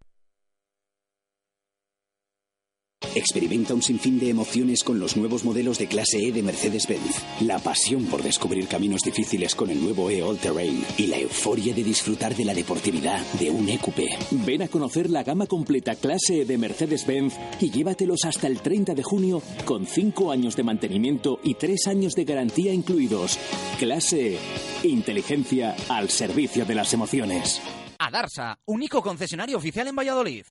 [3.13, 7.41] Experimenta un sinfín de emociones con los nuevos modelos de clase E de Mercedes-Benz.
[7.41, 11.73] La pasión por descubrir caminos difíciles con el nuevo E All Terrain y la euforia
[11.73, 13.99] de disfrutar de la deportividad de un EQP.
[14.45, 18.95] Ven a conocer la gama completa clase E de Mercedes-Benz y llévatelos hasta el 30
[18.95, 23.37] de junio con 5 años de mantenimiento y 3 años de garantía incluidos.
[23.77, 24.87] Clase E.
[24.87, 27.61] Inteligencia al servicio de las emociones.
[27.99, 30.45] Adarsa, único concesionario oficial en Valladolid.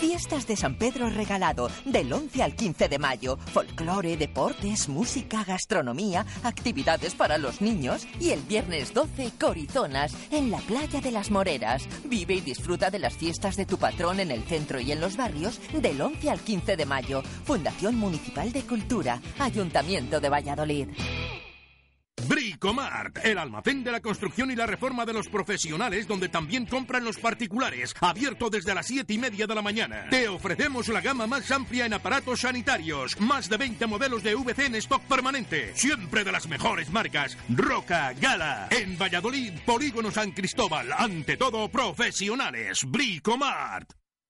[0.00, 3.36] Fiestas de San Pedro Regalado, del 11 al 15 de mayo.
[3.52, 8.06] Folclore, deportes, música, gastronomía, actividades para los niños.
[8.20, 11.88] Y el viernes 12, Corizonas, en la playa de las Moreras.
[12.04, 15.16] Vive y disfruta de las fiestas de tu patrón en el centro y en los
[15.16, 17.22] barrios, del 11 al 15 de mayo.
[17.44, 20.88] Fundación Municipal de Cultura, Ayuntamiento de Valladolid.
[22.28, 27.04] Bricomart, el almacén de la construcción y la reforma de los profesionales donde también compran
[27.04, 30.06] los particulares, abierto desde las 7 y media de la mañana.
[30.10, 34.66] Te ofrecemos la gama más amplia en aparatos sanitarios, más de 20 modelos de VC
[34.66, 40.92] en stock permanente, siempre de las mejores marcas, Roca, Gala, en Valladolid, Polígono San Cristóbal,
[40.92, 44.03] ante todo profesionales, Bricomart.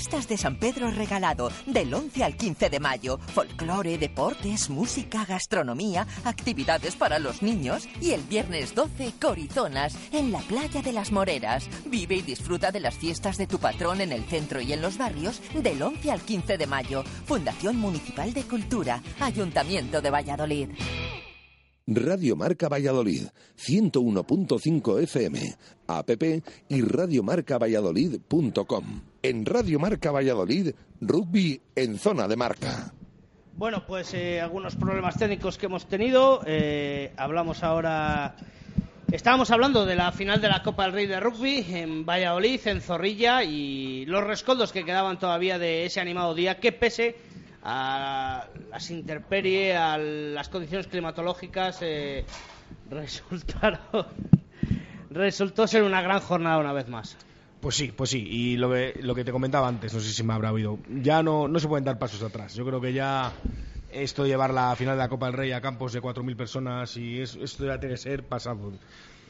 [0.00, 3.18] Fiestas de San Pedro Regalado, del 11 al 15 de mayo.
[3.34, 7.86] Folclore, deportes, música, gastronomía, actividades para los niños.
[8.00, 11.68] Y el viernes 12, Corizonas, en la playa de las Moreras.
[11.84, 14.96] Vive y disfruta de las fiestas de tu patrón en el centro y en los
[14.96, 17.04] barrios, del 11 al 15 de mayo.
[17.26, 20.70] Fundación Municipal de Cultura, Ayuntamiento de Valladolid.
[21.92, 23.26] Radio Marca Valladolid,
[23.58, 25.56] 101.5 FM,
[25.88, 26.08] app
[26.68, 28.84] y radiomarcavalladolid.com.
[29.20, 32.94] En Radio Marca Valladolid, rugby en zona de marca.
[33.56, 36.42] Bueno, pues eh, algunos problemas técnicos que hemos tenido.
[36.46, 38.36] Eh, hablamos ahora.
[39.10, 42.80] Estábamos hablando de la final de la Copa del Rey de Rugby en Valladolid, en
[42.80, 47.16] Zorrilla, y los rescoldos que quedaban todavía de ese animado día, que pese
[47.62, 52.24] a las intemperies, a las condiciones climatológicas, eh,
[52.90, 53.80] resultaron,
[55.10, 57.16] resultó ser una gran jornada una vez más.
[57.60, 60.22] Pues sí, pues sí, y lo que, lo que te comentaba antes, no sé si
[60.22, 62.54] me habrá oído, ya no, no se pueden dar pasos atrás.
[62.54, 63.32] Yo creo que ya
[63.92, 67.20] esto llevar la final de la Copa del Rey a campos de 4.000 personas y
[67.20, 68.72] esto ya tiene que ser pasado.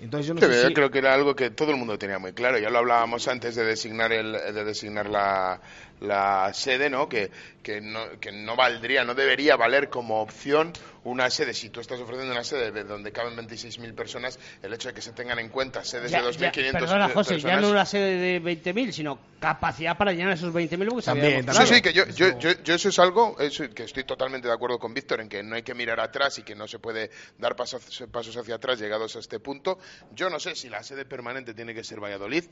[0.01, 2.59] Entonces yo no creo que era algo que todo el mundo tenía muy claro.
[2.59, 5.61] Ya lo hablábamos antes de designar el, de designar la,
[6.01, 7.09] la sede, ¿no?
[7.09, 7.31] Que,
[7.63, 10.73] que no, que no valdría, no debería valer como opción
[11.05, 14.89] una sede, si tú estás ofreciendo una sede de donde caben 26.000 personas, el hecho
[14.89, 17.57] de que se tengan en cuenta sedes Ya- de ya, 2.500 Perdona, pe- José, personas.
[17.57, 21.67] ya no una sede de 20.000, sino capacidad para llenar esos 20.000 porque También, demostrado.
[21.67, 24.55] Sí, sí, que yo, yo, yo, yo eso es algo eso- que estoy totalmente de
[24.55, 27.11] acuerdo con Víctor en que no hay que mirar atrás y que no se puede
[27.39, 29.79] dar pasos, pasos hacia atrás llegados a este punto.
[30.15, 32.45] Yo no sé si la sede permanente tiene que ser Valladolid.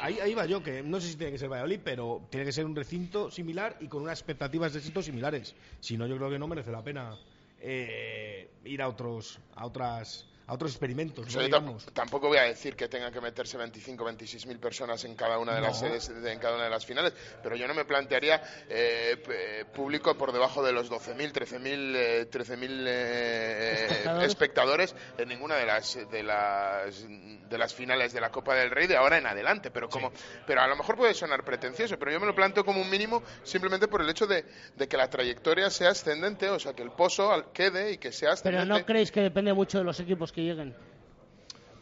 [0.00, 2.47] Ahí, ahí va yo, que no sé si tiene que ser Valladolid, pero tiene que
[2.52, 5.54] ser un recinto similar y con unas expectativas de éxito similares.
[5.80, 7.16] Si no, yo creo que no merece la pena
[7.60, 11.26] eh, ir a otros, a otras, a otros experimentos.
[11.26, 11.48] O sea, ¿no?
[11.48, 11.86] yo tam- digamos.
[11.92, 15.54] tampoco voy a decir que tengan que meterse 25, 26 mil personas en cada una
[15.54, 18.42] de las sedes, de- en cada una de las finales, pero yo no me plantearía
[18.68, 24.28] eh, eh, público por debajo de los 12.000, 13.000 eh, 13.000 eh, Espectadores.
[24.28, 28.86] espectadores en ninguna de las de las de las finales de la Copa del Rey
[28.86, 30.12] de ahora en adelante, pero como
[30.46, 33.22] pero a lo mejor puede sonar pretencioso, pero yo me lo planteo como un mínimo
[33.42, 34.44] simplemente por el hecho de,
[34.76, 38.12] de que la trayectoria sea ascendente, o sea, que el pozo al- quede y que
[38.12, 38.80] sea Pero ascendente.
[38.80, 40.74] no creéis que depende mucho de los equipos que lleguen.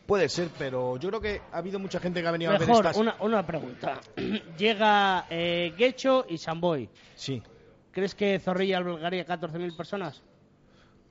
[0.07, 2.71] Puede ser, pero yo creo que ha habido mucha gente que ha venido a ver
[2.71, 2.97] estas.
[2.97, 4.01] una, una pregunta.
[4.57, 6.89] Llega eh, Guecho y Samboy.
[7.17, 7.43] Sí.
[7.91, 10.23] ¿Crees que Zorrilla albergaría 14.000 personas?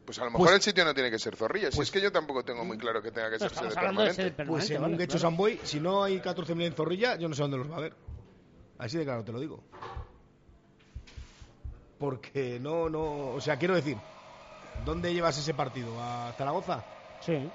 [0.06, 1.72] Pues a lo mejor Pues- el sitio no tiene que ser Zorrilla.
[1.72, 3.80] si pues- es que yo tampoco tengo muy claro que tenga que ser estamos sede
[3.80, 4.36] hablando de permanente.
[4.46, 4.76] Pues permanente.
[4.76, 5.22] en vale, un Guecho claro.
[5.30, 7.94] Samboy, si no hay 14.000 en Zorrilla, yo no sé dónde los va a ver.
[8.78, 9.62] Así de claro te lo digo.
[12.00, 13.30] Porque no, no.
[13.34, 13.98] O sea, quiero decir,
[14.86, 16.00] ¿dónde llevas ese partido?
[16.02, 16.84] ¿A Zaragoza?
[17.20, 17.52] Sí.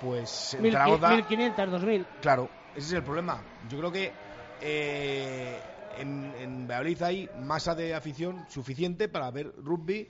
[0.00, 1.10] Pues Mil- Zaragoza.
[1.16, 2.06] 1.500, 2.000.
[2.20, 3.44] Claro, ese es el problema.
[3.68, 4.12] Yo creo que
[4.60, 5.62] eh,
[5.96, 10.08] en, en Valladolid hay masa de afición suficiente para ver rugby,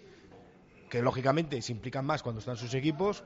[0.88, 3.22] que lógicamente se implican más cuando están sus equipos,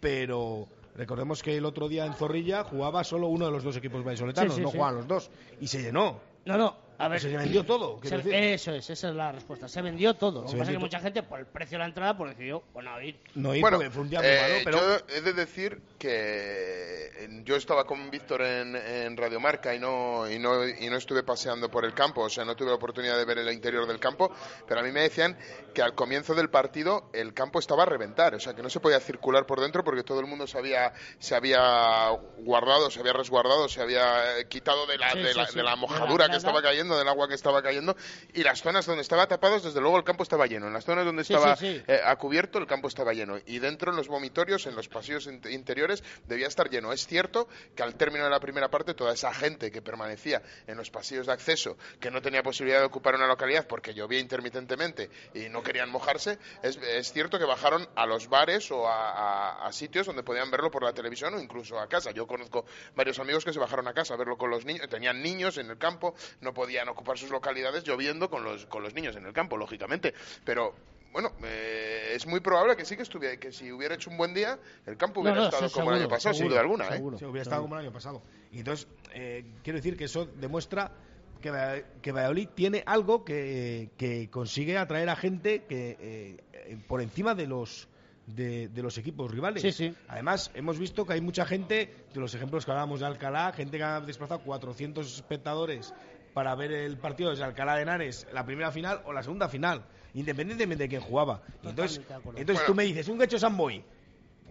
[0.00, 4.04] pero recordemos que el otro día en Zorrilla jugaba solo uno de los dos equipos
[4.04, 4.76] vallisoletanos, Sí, sí, no sí.
[4.76, 5.30] jugaban los dos,
[5.60, 6.20] y se llenó.
[6.44, 7.20] No, no, a ver.
[7.20, 8.34] Se vendió todo, Se- quiero decir.
[8.34, 9.68] eso es, esa es la respuesta.
[9.68, 10.42] Se vendió todo.
[10.42, 12.62] Lo que pasa es que mucha gente, por el precio de la entrada, pues decidió,
[12.72, 13.18] bueno, a ir.
[13.34, 15.80] No ir Bueno, porque fue un día muy eh, malo, pero yo he de decir
[15.98, 20.96] que yo estaba con Víctor en, en Radio Marca y no, y, no, y no
[20.96, 23.86] estuve paseando por el campo, o sea, no tuve la oportunidad de ver el interior
[23.86, 24.32] del campo,
[24.66, 25.36] pero a mí me decían
[25.74, 28.80] que al comienzo del partido el campo estaba a reventar, o sea, que no se
[28.80, 33.12] podía circular por dentro porque todo el mundo se había, se había guardado, se había
[33.12, 35.54] resguardado, se había eh, quitado de la, Sí, de sí, la, sí.
[35.56, 37.96] de la De mojadura la- que estaba cayendo, del agua que estaba cayendo,
[38.34, 41.04] y las zonas donde estaba tapados, desde luego el campo estaba lleno, en las zonas
[41.04, 41.82] donde Sí, estaba sí, sí.
[41.86, 45.26] eh, a cubierto el campo estaba lleno y dentro en los vomitorios, en los pasillos
[45.26, 46.92] in- interiores debía estar lleno.
[46.92, 50.76] Es cierto que al término de la primera parte toda esa gente que permanecía en
[50.76, 55.10] los pasillos de acceso, que no tenía posibilidad de ocupar una localidad porque llovía intermitentemente
[55.34, 59.66] y no querían mojarse, es, es cierto que bajaron a los bares o a, a-
[59.66, 62.10] a sitios donde podían verlo por la televisión o incluso a casa.
[62.10, 62.64] Yo conozco
[62.94, 65.70] varios amigos que se bajaron a casa a verlo con los niños, tenían niños en
[65.70, 69.32] el campo, no podían ocupar sus localidades lloviendo con los, con los niños en el
[69.32, 70.14] campo, lógicamente.
[70.44, 70.74] Pero
[71.12, 74.32] bueno, eh, es muy probable que sí que estuviera, que si hubiera hecho un buen
[74.32, 76.54] día, el campo hubiera No, no, estado sí, como el año seguro, pasado, sin seguro,
[76.54, 76.84] duda alguna.
[76.86, 76.92] ¿eh?
[76.92, 77.18] seguro.
[77.18, 78.22] Sí, hubiera estado como el año pasado.
[78.52, 80.92] Y entonces, eh, quiero decir que eso demuestra
[81.40, 87.00] que, que Valladolid tiene algo que, que consigue atraer a gente que eh, eh, por
[87.00, 87.88] encima de los
[88.26, 89.62] de, de los equipos rivales.
[89.62, 89.94] Sí, sí.
[90.06, 93.76] Además, hemos visto que hay mucha gente, de los ejemplos que hablábamos de Alcalá, gente
[93.76, 95.92] que ha desplazado 400 espectadores
[96.34, 99.84] para ver el partido desde Alcalá de Henares, la primera final o la segunda final,
[100.14, 101.42] independientemente de quién jugaba.
[101.62, 102.00] Y entonces,
[102.36, 103.84] entonces tú me dices, un Gecho Samboy.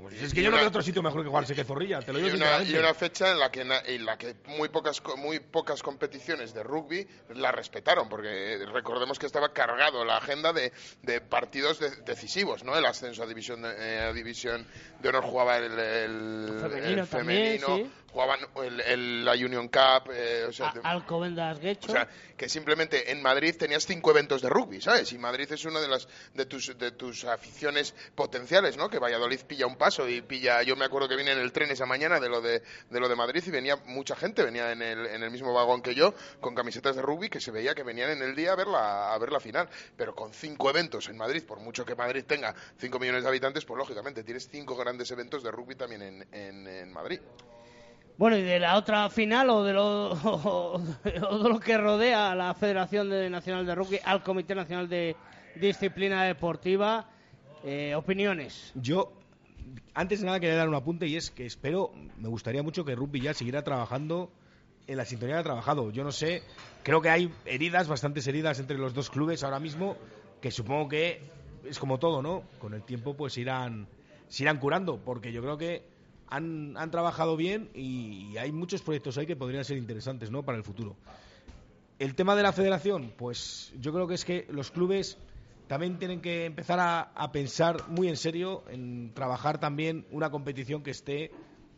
[0.01, 2.13] Pues es que Y yo no veo otro sitio mejor que jugarse que Zorrilla, te
[2.13, 2.79] lo digo y, una, y sinceramente.
[2.79, 6.53] una fecha en la que na- en la que muy pocas co- muy pocas competiciones
[6.53, 7.05] de rugby
[7.35, 10.71] la respetaron porque eh, recordemos que estaba cargado la agenda de,
[11.01, 14.65] de partidos de- decisivos no el ascenso a división de, eh, a división
[15.01, 17.91] de honor jugaba el, el- Femenino el también, femenino sí.
[18.11, 22.07] Jugaban el- el- la Union Cup eh, o sea, Alcobendas o sea,
[22.37, 25.11] que simplemente en Madrid tenías cinco eventos de rugby, ¿sabes?
[25.13, 28.89] Y Madrid es una de las de tus de tus aficiones potenciales, ¿no?
[28.89, 30.61] Que Valladolid pilla un paso y pilla.
[30.63, 33.07] Yo me acuerdo que vine en el tren esa mañana de lo de, de lo
[33.09, 36.13] de Madrid y venía mucha gente, venía en el, en el mismo vagón que yo
[36.39, 39.13] con camisetas de rugby que se veía que venían en el día a ver la
[39.13, 42.55] a ver la final, pero con cinco eventos en Madrid, por mucho que Madrid tenga
[42.77, 46.67] cinco millones de habitantes, pues lógicamente tienes cinco grandes eventos de rugby también en, en,
[46.67, 47.19] en Madrid.
[48.19, 53.29] Bueno, y de la otra final o de lo, que rodea a la Federación de-
[53.29, 55.15] Nacional de Rugby, al Comité Nacional de
[55.55, 57.09] Disciplina Deportiva,
[57.63, 58.73] eh, opiniones.
[58.75, 59.13] Yo,
[59.93, 62.93] antes de nada, quería dar un apunte y es que espero, me gustaría mucho que
[62.93, 64.29] Rugby ya siguiera trabajando
[64.87, 65.89] en la sintonía que ha trabajado.
[65.89, 66.43] Yo no sé,
[66.83, 69.95] creo que hay heridas, bastantes heridas entre los dos clubes ahora mismo,
[70.41, 71.21] que supongo que
[71.63, 72.43] es como todo, ¿no?
[72.59, 73.87] Con el tiempo pues irán,
[74.27, 75.98] se irán curando, porque yo creo que
[76.29, 80.43] han, han trabajado bien y, hay muchos proyectos ahí que podrían ser interesantes, ¿no?
[80.43, 80.95] Para el futuro.
[81.97, 85.17] El tema de la federación, pues yo creo que es que los clubes
[85.67, 90.91] también tienen que empezar a, pensar muy en serio en trabajar también una competición que
[90.91, 91.31] esté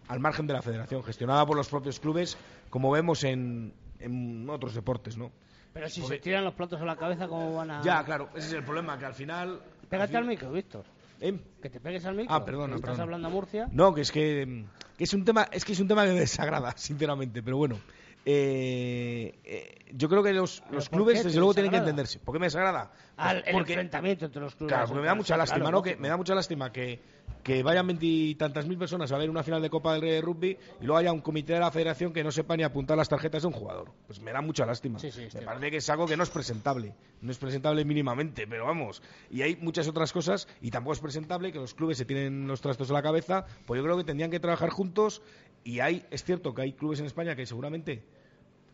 [0.08, 2.38] al margen de la federación, gestionada por los propios clubes,
[2.70, 5.32] como vemos en, en otros deportes, ¿no?
[5.74, 7.82] Pero si se tiran los platos a la cabeza, ¿cómo van a...?
[7.82, 9.62] Ya, claro, ese es el problema, que al final...
[9.90, 10.86] Pégate al, micro, Víctor.
[11.22, 11.40] ¿Eh?
[11.62, 12.34] Que te pegues al micro.
[12.34, 13.70] Ah, perdona, ¿Estás hablando a Murcia?
[13.72, 14.66] No, que es que,
[14.98, 17.78] que, es un tema, es que es un tema que me desagrada, sinceramente, pero bueno.
[18.26, 22.20] Eh, eh, yo creo que los, los clubes, desde luego, tienen que entenderse.
[22.20, 22.92] ¿Por qué me desagrada?
[23.18, 24.74] Al, el enfrentamiento entre los clubes.
[24.74, 25.82] Claro, porque me da mucha lástima, ¿no?
[25.82, 27.00] Que me da mucha lástima que,
[27.44, 30.58] que vayan veintitantas mil personas a ver una final de Copa del Rey de Rugby
[30.80, 33.42] y luego haya un comité de la federación que no sepa ni apuntar las tarjetas
[33.42, 33.92] de un jugador.
[34.08, 35.00] Pues me da mucha lástima.
[35.02, 36.94] me parece que es algo que no es presentable.
[37.22, 39.02] No es presentable mínimamente, pero vamos.
[39.30, 42.62] Y hay muchas otras cosas y tampoco es presentable que los clubes se tienen los
[42.62, 43.46] trastos a la cabeza.
[43.66, 45.22] Pues yo creo que tendrían que trabajar juntos
[45.64, 48.04] y hay, es cierto que hay clubes en España que seguramente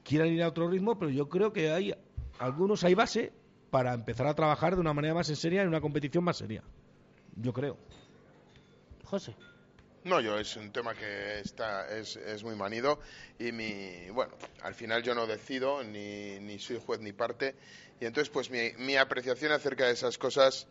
[0.03, 1.93] quieran ir a otro ritmo, pero yo creo que hay
[2.39, 3.33] algunos, hay base
[3.69, 6.63] para empezar a trabajar de una manera más en seria en una competición más seria.
[7.35, 7.77] Yo creo.
[9.03, 9.35] José.
[10.03, 12.99] No, yo es un tema que está es, es, muy manido
[13.37, 14.33] y mi bueno,
[14.63, 17.55] al final yo no decido ni, ni soy juez ni parte
[17.99, 20.65] y entonces pues mi, mi apreciación acerca de esas cosas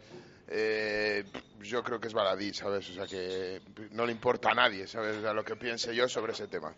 [0.49, 1.25] eh,
[1.61, 2.89] yo creo que es baladí, ¿sabes?
[2.91, 3.61] O sea que
[3.93, 5.25] no le importa a nadie, ¿sabes?
[5.25, 6.75] A lo que piense yo sobre ese tema.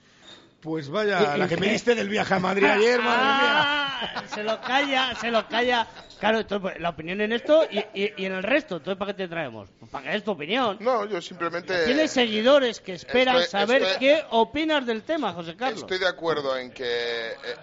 [0.61, 4.29] Pues vaya, la que me diste del viaje a Madrid ayer, madre ah, mía.
[4.29, 5.87] Se lo calla, se lo calla.
[6.19, 8.79] Claro, pues, la opinión en esto y, en el resto.
[8.79, 9.69] Entonces, ¿para qué te traemos?
[9.79, 10.79] Pues para que es tu opinión.
[10.81, 11.85] No, yo simplemente.
[11.85, 15.81] Tienes seguidores que esperan saber qué opinas del tema, José Carlos.
[15.81, 16.85] Estoy de acuerdo en que.
[16.85, 17.57] Eh,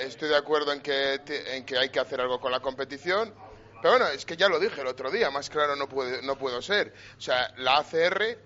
[0.00, 1.20] estoy de acuerdo en que,
[1.54, 3.32] en que hay que hacer algo con la competición.
[3.82, 6.38] Pero bueno, es que ya lo dije el otro día, más claro no, puede, no
[6.38, 6.94] puedo ser.
[7.18, 8.38] O sea, la ACR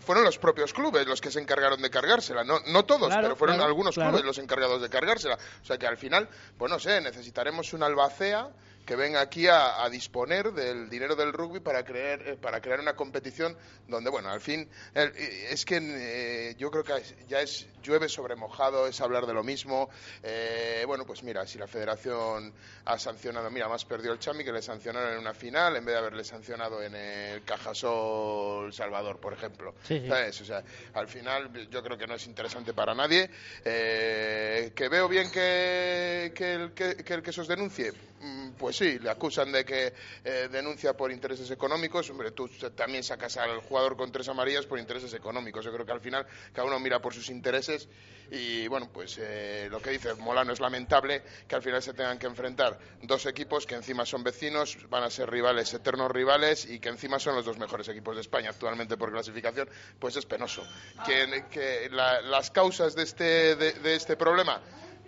[0.00, 2.44] fueron los propios clubes los que se encargaron de cargársela.
[2.44, 5.36] No, no todos, pero fueron algunos clubes los encargados de cargársela.
[5.60, 8.48] O sea que al final, pues no sé, necesitaremos una albacea
[8.84, 12.94] que venga aquí a, disponer del dinero del rugby para crear, eh, para crear una
[12.94, 13.56] competición
[13.86, 18.86] donde, bueno, al fin, es que eh, yo creo que ya es llueve sobre mojado,
[18.86, 19.90] es hablar de lo mismo.
[20.22, 22.52] Eh, bueno, pues mira, si la federación
[22.84, 25.94] ha sancionado, mira, más perdió el Chami que le sancionaron en una final en vez
[25.94, 29.74] de haberle sancionado en el Cajasol Salvador, por ejemplo.
[29.86, 30.40] ¿Sabes?
[30.40, 30.62] O sea,
[30.94, 33.28] al final yo creo que no es interesante para nadie.
[33.62, 38.71] que veo bien que, que, el, que, que el que se os denuncie, mm, pues
[38.72, 39.92] pues sí, le acusan de que
[40.24, 42.08] eh, denuncia por intereses económicos.
[42.08, 45.62] Hombre, tú también sacas al jugador con tres amarillas por intereses económicos.
[45.62, 47.86] Yo creo que al final cada uno mira por sus intereses
[48.30, 52.18] y bueno, pues eh, lo que dice Molano es lamentable que al final se tengan
[52.18, 56.80] que enfrentar dos equipos que encima son vecinos, van a ser rivales, eternos rivales y
[56.80, 59.68] que encima son los dos mejores equipos de España actualmente por clasificación,
[59.98, 60.66] pues es penoso.
[61.04, 64.62] Que, las causas de este, de este problema,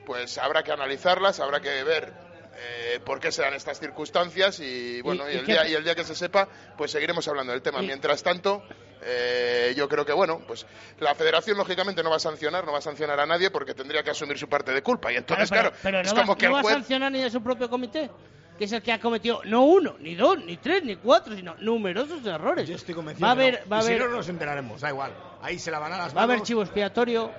[0.05, 2.24] pues habrá que analizarlas, habrá que ver
[2.57, 5.95] eh, por qué se dan estas circunstancias y bueno, y, el, día, y el día
[5.95, 7.81] que se sepa, pues seguiremos hablando del tema.
[7.83, 8.63] Mientras tanto,
[9.03, 10.67] eh, yo creo que bueno, pues
[11.01, 14.03] la federación lógicamente no va a sancionar, no va a sancionar a nadie porque tendría
[14.03, 16.49] que asumir su parte de culpa y entonces claro, pero, es no como va, que
[16.49, 18.11] no va a sancionar ni a su propio comité
[18.59, 21.57] que es el que ha cometido no uno, ni dos, ni tres, ni cuatro, sino
[21.59, 22.69] numerosos errores.
[22.69, 23.27] Yo estoy convencido.
[23.27, 25.13] Va a haber, va a haber, si no nos enteraremos, da igual.
[25.43, 27.33] Ahí se la van a las Va a haber chivo expiatorio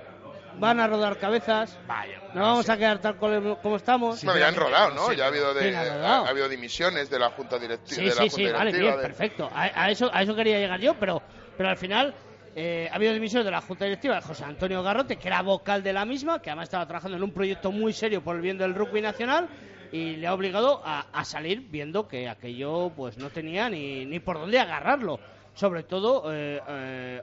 [0.58, 1.78] van a rodar cabezas.
[1.86, 4.24] Vaya, no vamos a quedar tal como estamos.
[4.24, 5.12] bueno, ya han rodado, ¿no?
[5.12, 8.12] Ya ha habido, de, ha, habido dimisiones de la Junta Directiva.
[8.12, 9.50] Sí, sí, sí, vale, bien, perfecto.
[9.54, 11.22] A, eso, a eso quería llegar yo, pero,
[11.56, 12.14] pero al final
[12.54, 15.82] eh, ha habido dimisiones de la Junta Directiva de José Antonio Garrote, que era vocal
[15.82, 18.58] de la misma, que además estaba trabajando en un proyecto muy serio por el bien
[18.58, 19.48] del rugby nacional
[19.92, 24.38] y le ha obligado a, salir viendo que aquello pues no tenía ni, ni por
[24.38, 25.20] dónde agarrarlo.
[25.54, 27.22] Sobre todo eh, eh,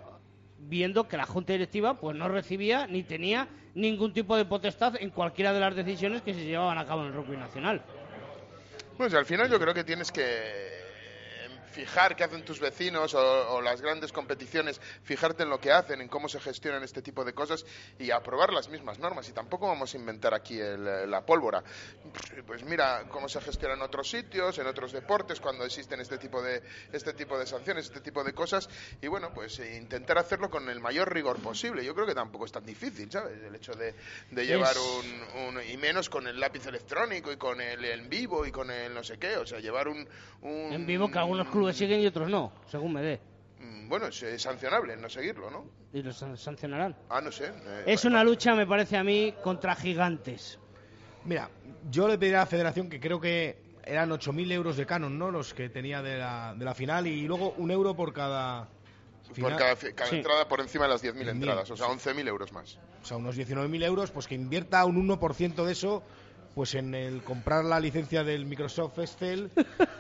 [0.67, 5.09] viendo que la Junta Directiva pues no recibía ni tenía ningún tipo de potestad en
[5.09, 7.81] cualquiera de las decisiones que se llevaban a cabo en el rugby nacional.
[8.97, 10.82] Pues al final yo creo que tienes que
[11.73, 16.07] fijar qué hacen tus vecinos o, las grandes competiciones, fijarte en lo que hacen, en
[16.07, 17.65] cómo se gestionan este tipo de cosas
[17.99, 19.27] y aprobar las mismas normas.
[19.29, 21.63] Y tampoco vamos a inventar aquí la pólvora.
[22.45, 26.41] Pues mira cómo se gestiona en otros sitios, en otros deportes, cuando existen este tipo
[26.41, 26.61] de,
[26.91, 28.69] este tipo de sanciones, este tipo de cosas.
[29.01, 31.83] Y bueno, pues eh, intentar hacerlo con el mayor rigor posible.
[31.83, 33.41] Yo creo que tampoco es tan difícil, ¿sabes?
[33.41, 33.95] El hecho de,
[34.45, 38.69] llevar un, Y menos con el lápiz electrónico y con el en vivo y con
[38.69, 39.37] el no sé qué.
[39.37, 40.07] O sea, llevar un...
[40.41, 43.19] un en vivo que algunos clubes siguen y otros no, según me dé.
[43.59, 45.65] Mm, bueno, es, sancionable no seguirlo, ¿no?
[45.93, 46.95] ¿Y los sancionarán?
[47.09, 47.45] Ah, no sé.
[47.45, 50.59] Eh, es una lucha, me parece a mí, contra gigantes.
[51.25, 51.49] Mira,
[51.89, 55.31] yo le pediría a la federación que creo que eran 8.000 euros de canon, ¿no?
[55.31, 58.67] Los que tenía de la, de la final y luego un euro por cada...
[59.39, 59.75] Por cada,
[60.11, 62.77] entrada por encima de las 10.000 entradas, o sea, 11.000 euros más.
[63.01, 66.03] O sea, unos 19.000 euros, pues que invierta un 1% de eso
[66.55, 69.49] pues en el comprar la licencia del Microsoft Excel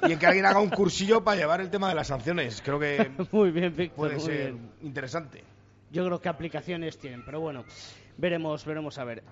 [0.07, 2.61] y en que alguien haga un cursillo para llevar el tema de las sanciones.
[2.63, 4.71] Creo que muy bien, Víctor, puede muy ser bien.
[4.81, 5.43] interesante.
[5.91, 7.65] Yo creo que aplicaciones tienen, pero bueno,
[8.17, 9.23] veremos, veremos a ver.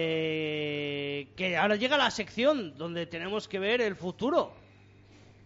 [0.00, 4.52] Eh, que ahora llega la sección donde tenemos que ver el futuro.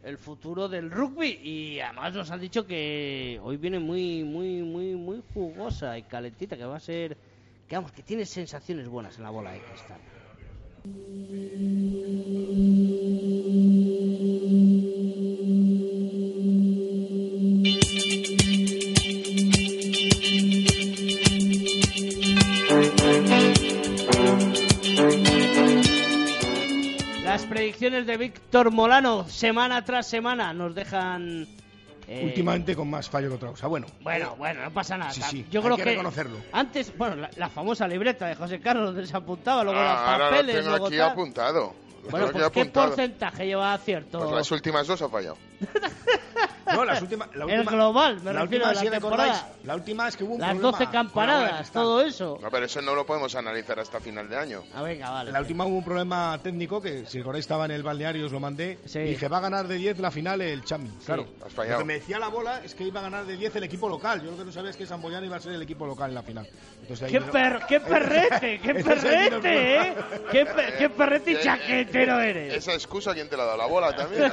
[0.03, 1.41] El futuro del rugby.
[1.43, 6.57] Y además nos han dicho que hoy viene muy, muy, muy, muy jugosa y calentita,
[6.59, 7.17] que va a ser.
[7.67, 9.99] Que vamos, que tiene sensaciones buenas en la bola de cristal.
[27.25, 31.47] Las predicciones de Víctor Molano, semana tras semana, nos dejan.
[32.09, 33.67] Eh, Últimamente con más fallo que otra cosa.
[33.67, 35.11] Bueno, Bueno, eh, bueno, no pasa nada.
[35.13, 36.39] Sí, sí, Yo hay creo que que, reconocerlo.
[36.53, 39.99] Antes, bueno, la, la famosa libreta de José Carlos donde se apuntaba, luego Ah, los
[40.01, 41.11] ahora lo papeles, tengo luego aquí tal.
[41.11, 41.75] apuntado.
[42.11, 42.87] Bueno, pues ¿qué apuntado.
[42.89, 44.19] porcentaje lleva acierto?
[44.19, 45.39] Pues las últimas dos ha fallado.
[46.75, 49.49] No, las últimas, la El última, global, me la refiero última, a la si temporada.
[49.65, 52.01] la última es que hubo un Las problema 12 con la bola de campanadas, todo
[52.03, 52.39] eso.
[52.41, 54.63] No, pero eso no lo podemos analizar hasta final de año.
[54.75, 55.33] Ah, venga, vale.
[55.33, 58.41] La última hubo un problema técnico que, si recordáis, estaba en el balneario, os lo
[58.41, 58.79] mandé.
[58.95, 60.89] Y dije, va a ganar de 10 la final el Chami.
[61.05, 61.75] Claro, has fallado.
[61.75, 63.89] Lo que me decía la bola es que iba a ganar de 10 el equipo
[63.89, 64.23] local.
[64.23, 66.15] Yo lo que no sabía es que Samboyana iba a ser el equipo local en
[66.15, 66.47] la final.
[66.81, 68.61] Entonces, ahí ¡Qué, per- qué perrete!
[68.61, 69.95] ¡Qué el perrete, eh!
[70.31, 72.55] ¡Qué, pe- qué perrete y Eh, chaquetero eh, eres!
[72.55, 73.59] Esa excusa, ¿quién te la ha dado?
[73.59, 74.25] ¿La bola también?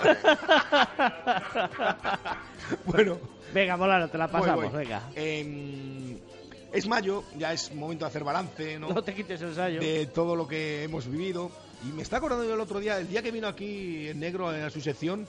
[2.86, 3.18] bueno.
[3.54, 4.84] Venga, Molano, te la pasamos, voy.
[4.84, 5.02] venga.
[5.16, 6.18] Em,
[6.72, 8.90] es mayo, ya es momento de hacer balance, ¿no?
[8.90, 9.80] No te quites el ensayo.
[9.82, 11.52] de todo lo que hemos vivido.
[11.88, 14.50] Y me está acordando yo el otro día, el día que vino aquí en negro
[14.50, 15.28] a su sección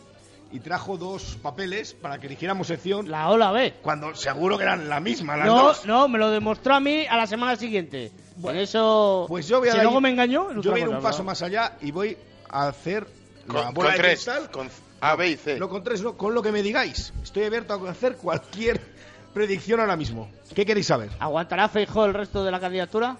[0.52, 3.10] y trajo dos papeles para que eligiéramos sección.
[3.10, 3.74] La O, la B.
[3.82, 5.86] Cuando seguro que eran la misma, las No, dos.
[5.86, 8.12] no, me lo demostró a mí a la semana siguiente.
[8.44, 9.24] En eso.
[9.28, 10.52] Pues yo voy a si dar- luego me engañó.
[10.60, 12.16] Yo voy a ir un paso más allá y voy
[12.50, 13.06] a hacer
[13.48, 14.12] la Con, bola con de tres.
[14.24, 14.50] cristal.
[14.50, 14.68] Con
[15.02, 15.58] A, B y C.
[15.58, 17.12] No con tres, no, con lo que me digáis.
[17.24, 18.80] Estoy abierto a hacer cualquier
[19.34, 20.30] predicción ahora mismo.
[20.54, 21.10] ¿Qué queréis saber?
[21.18, 23.16] ¿Aguantará Feijó el resto de la candidatura?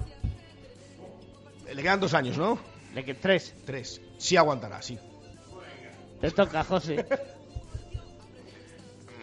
[1.75, 2.57] Le quedan dos años, ¿no?
[2.95, 3.53] De que tres.
[3.67, 4.01] Tres.
[4.17, 4.97] Sí aguantará, sí.
[6.21, 7.05] Te toca, José.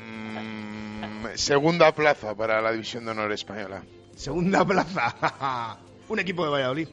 [0.01, 3.83] Mm, segunda plaza para la División de Honor Española.
[4.15, 5.77] Segunda plaza.
[6.09, 6.87] un equipo de Valladolid.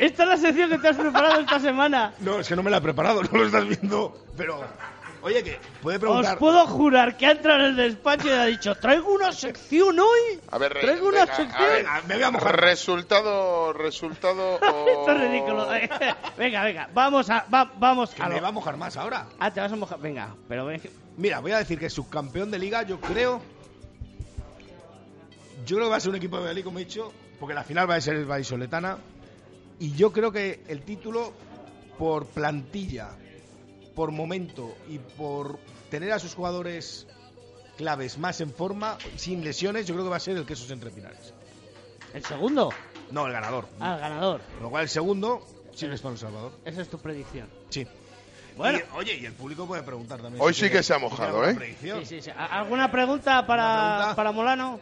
[0.00, 2.14] Esta es la sección que te has preparado esta semana.
[2.20, 4.16] No, es que no me la he preparado, no lo estás viendo.
[4.36, 4.58] Pero,
[5.22, 6.32] oye, que puede preguntar.
[6.34, 9.98] Os puedo jurar que ha entrado en el despacho y ha dicho: Traigo una sección
[10.00, 10.40] hoy.
[10.50, 11.62] A ver, Traigo una venga, sección.
[11.62, 12.60] a ver, Venga, me voy a mojar.
[12.60, 14.54] Resultado, resultado.
[14.62, 15.68] o- Esto es ridículo.
[16.38, 17.44] venga, venga, vamos a.
[17.52, 18.28] va- vamos Que a.
[18.28, 19.26] me lo- va a mojar más ahora.
[19.38, 20.00] Ah, te vas a mojar.
[20.00, 20.80] Venga, pero ven.
[21.18, 23.42] Mira, voy a decir que subcampeón de liga, yo creo.
[25.66, 27.62] Yo creo que va a ser un equipo de Valladolid, como he dicho, porque la
[27.64, 28.96] final va a ser el Vallisoletana.
[29.80, 31.32] Y yo creo que el título,
[31.98, 33.08] por plantilla,
[33.96, 35.58] por momento y por
[35.90, 37.06] tener a sus jugadores
[37.76, 40.90] claves más en forma, sin lesiones, yo creo que va a ser el Quesos Entre
[40.90, 41.32] Pinares.
[42.12, 42.70] ¿El segundo?
[43.10, 43.66] No, el ganador.
[43.80, 44.40] Ah, el ganador.
[44.54, 46.52] Con lo cual, el segundo, Silverstone El Salvador.
[46.64, 47.48] Esa es tu predicción.
[47.70, 47.86] Sí.
[48.56, 48.78] Bueno.
[48.78, 50.44] Y, oye, y el público puede preguntar también.
[50.44, 51.54] Hoy si sí que se ha mojado, ¿eh?
[51.54, 52.00] predicción.
[52.00, 52.30] Sí, sí, sí.
[52.30, 54.16] ¿A- ¿Alguna pregunta para, ¿Una pregunta?
[54.16, 54.80] para Molano?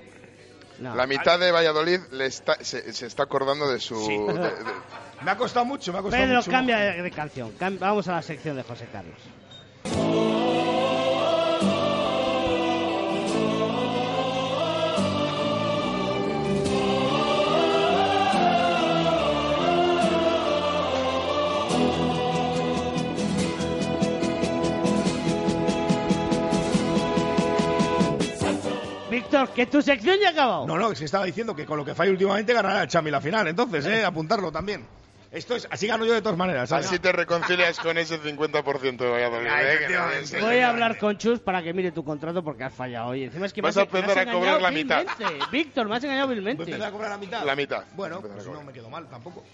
[0.81, 0.95] No.
[0.95, 3.97] La mitad de Valladolid le está, se, se está acordando de su.
[4.07, 4.17] Sí.
[4.17, 4.53] de- de-
[5.23, 6.51] Me ha costado mucho, me ha costado Pedro, mucho.
[6.53, 7.53] cambia de, de canción.
[7.59, 9.17] Cam- vamos a la sección de José Carlos.
[29.19, 30.67] Víctor, que tu sección ya ha acabado.
[30.67, 33.21] No, no, que estaba diciendo que con lo que falla últimamente ganará el Chami la
[33.21, 33.49] final.
[33.49, 34.87] Entonces, eh, apuntarlo también.
[35.31, 36.71] Esto es, así gano yo de todas maneras.
[36.71, 36.87] ¿sabes?
[36.87, 39.49] Así te reconcilias con ese 50% de Valladolid.
[39.51, 40.41] Ay, ¿eh?
[40.41, 43.25] Voy a hablar con Chus para que mire tu contrato porque has fallado hoy.
[43.25, 45.05] Encima es que Vas me a has, me has empezar a cobrar la mitad.
[45.19, 45.47] vilmente.
[45.51, 46.63] Víctor, me has engañado ¿Voy a vilmente.
[46.63, 47.45] empezar a cobrar la mitad?
[47.45, 47.85] La mitad.
[47.95, 49.45] Bueno, pues no me quedo mal tampoco.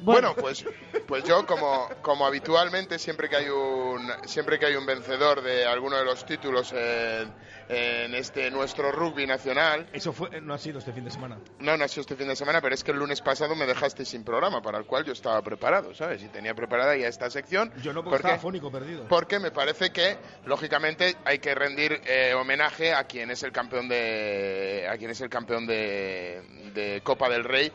[0.00, 0.64] Bueno, pues,
[1.06, 5.64] pues yo como, como habitualmente siempre que hay un siempre que hay un vencedor de
[5.64, 7.32] alguno de los títulos en,
[7.72, 11.38] en este nuestro rugby nacional, Eso fue, no ha sido este fin de semana.
[11.58, 13.66] no, no ha sido este fin de semana, pero es que el lunes pasado me
[13.66, 16.22] dejaste sin programa para el cual yo estaba preparado, ¿sabes?
[16.22, 17.72] Y tenía preparada ya esta sección.
[17.82, 19.08] Yo no, porque porque estaba fónico perdido.
[19.08, 23.88] porque me parece que lógicamente hay que rendir eh, homenaje a quien es el campeón
[23.88, 26.42] de a quien es el campeón de,
[26.74, 27.72] de Copa del Rey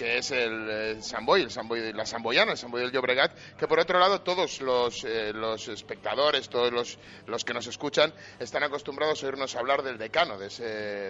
[0.00, 3.78] que es el, eh, Samboy, el Samboy la Samboyana, el Samboy del Llobregat, que por
[3.78, 9.22] otro lado todos los, eh, los espectadores, todos los, los que nos escuchan, están acostumbrados
[9.22, 10.64] a oírnos hablar del decano, de ese,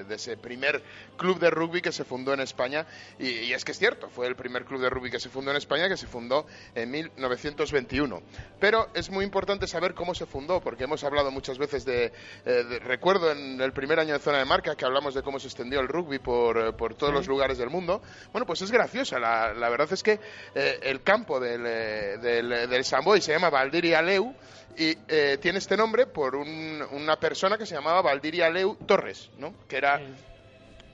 [0.05, 0.83] de ese primer
[1.16, 2.87] club de rugby que se fundó en España.
[3.18, 5.51] Y, y es que es cierto, fue el primer club de rugby que se fundó
[5.51, 8.22] en España, que se fundó en 1921.
[8.61, 12.12] Pero es muy importante saber cómo se fundó, porque hemos hablado muchas veces de, eh,
[12.45, 15.49] de- recuerdo en el primer año de zona de marca que hablamos de cómo se
[15.49, 17.16] extendió el rugby por, eh, por todos Sí.
[17.18, 18.01] los lugares del mundo.
[18.33, 19.18] Bueno, pues es graciosa.
[19.18, 20.20] La, la verdad es que
[20.55, 24.35] eh, el campo del, del, del Samboy se llama Valdiri Aleu
[24.76, 29.30] y eh, tiene este nombre por un- una persona que se llamaba Valdiri Aleu Torres,
[29.38, 29.54] ¿no?
[29.68, 30.00] Que era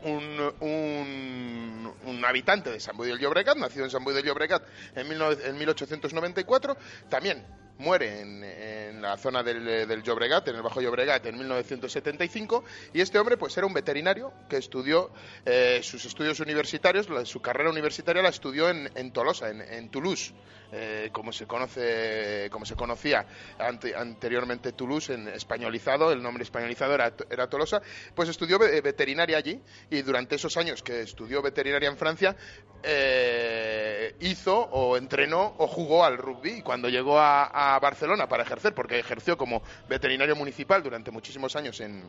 [0.03, 4.63] un, un, un habitante de San Boi del Llobregat, nacido en San Boi del Llobregat
[4.95, 6.77] en, 19 en 1894,
[7.09, 7.45] también
[7.79, 13.01] muere en, en la zona del, del Llobregat, en el Bajo Llobregat, en 1975, y
[13.01, 15.11] este hombre pues era un veterinario que estudió
[15.45, 20.33] eh, sus estudios universitarios, su carrera universitaria la estudió en, Tolosa, en, en Toulouse,
[20.73, 23.25] eh, como se conoce, como se conocía
[23.59, 27.81] ante- anteriormente Toulouse, en españolizado, el nombre españolizado era, era Tolosa,
[28.15, 29.61] pues estudió ve- veterinaria allí
[29.91, 32.35] y durante esos años que estudió veterinaria en Francia
[32.83, 33.86] eh,
[34.21, 38.99] hizo o entrenó o jugó al rugby y cuando llegó a Barcelona para ejercer, porque
[38.99, 42.09] ejerció como veterinario municipal durante muchísimos años en,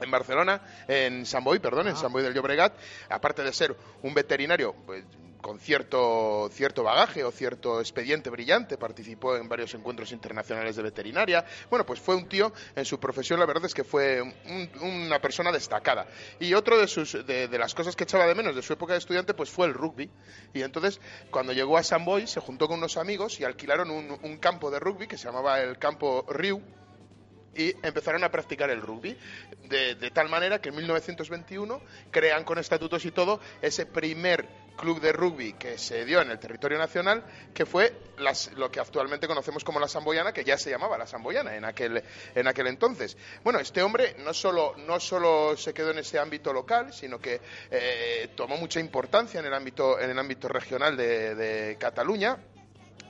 [0.00, 2.74] en Barcelona, en San Boi, perdón, en San Boi del Llobregat,
[3.08, 5.04] aparte de ser un veterinario pues,
[5.40, 11.44] con cierto, cierto bagaje o cierto expediente brillante, participó en varios encuentros internacionales de veterinaria.
[11.70, 15.20] Bueno, pues fue un tío en su profesión, la verdad es que fue un- una
[15.20, 16.06] persona destacada.
[16.40, 18.94] Y otro de, sus, de, de las cosas que echaba de menos de su época
[18.94, 20.10] de estudiante, pues fue el rugby.
[20.52, 24.18] Y entonces, cuando llegó a San Boi, se juntó con unos amigos y alquilaron un,
[24.20, 26.60] un campo de rugby que se llamaba el campo Riu
[27.56, 29.16] y empezaron a practicar el rugby.
[29.64, 31.80] De, de tal manera que en 1921
[32.10, 34.46] crean con estatutos y todo ese primer
[34.76, 38.78] club de rugby que se dio en el territorio nacional, que fue las- lo que
[38.78, 42.02] actualmente conocemos como la Samboyana, que ya se llamaba la Samboyana en aquel,
[42.34, 43.16] en aquel entonces.
[43.42, 47.40] Bueno, este hombre no solo, no solo se quedó en ese ámbito local, sino que
[47.70, 52.36] eh, tomó mucha importancia en el ámbito, en el ámbito regional de, de Cataluña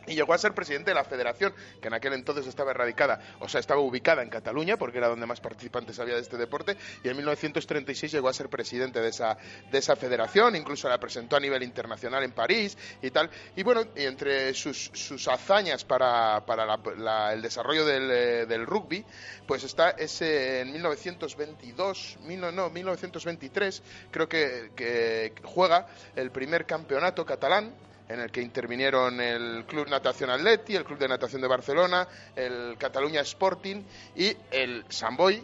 [0.07, 3.49] y llegó a ser presidente de la federación, que en aquel entonces estaba erradicada, o
[3.49, 7.09] sea, estaba ubicada en Cataluña, porque era donde más participantes había de este deporte, y
[7.09, 9.37] en 1936 llegó a ser presidente de esa,
[9.71, 13.31] de esa federación, incluso la presentó a nivel internacional en París y tal.
[13.57, 18.67] Y bueno, y entre sus, sus hazañas para, para la- el desarrollo del, eh, del
[18.67, 19.05] rugby,
[19.47, 27.25] pues está ese en 1922, mil no, 1923, creo que, que juega el primer campeonato
[27.25, 27.73] catalán
[28.09, 32.77] en el que intervinieron el Club Natación Atleti, el Club de Natación de Barcelona, el
[32.79, 33.83] Cataluña Sporting
[34.15, 35.43] y el Samboy,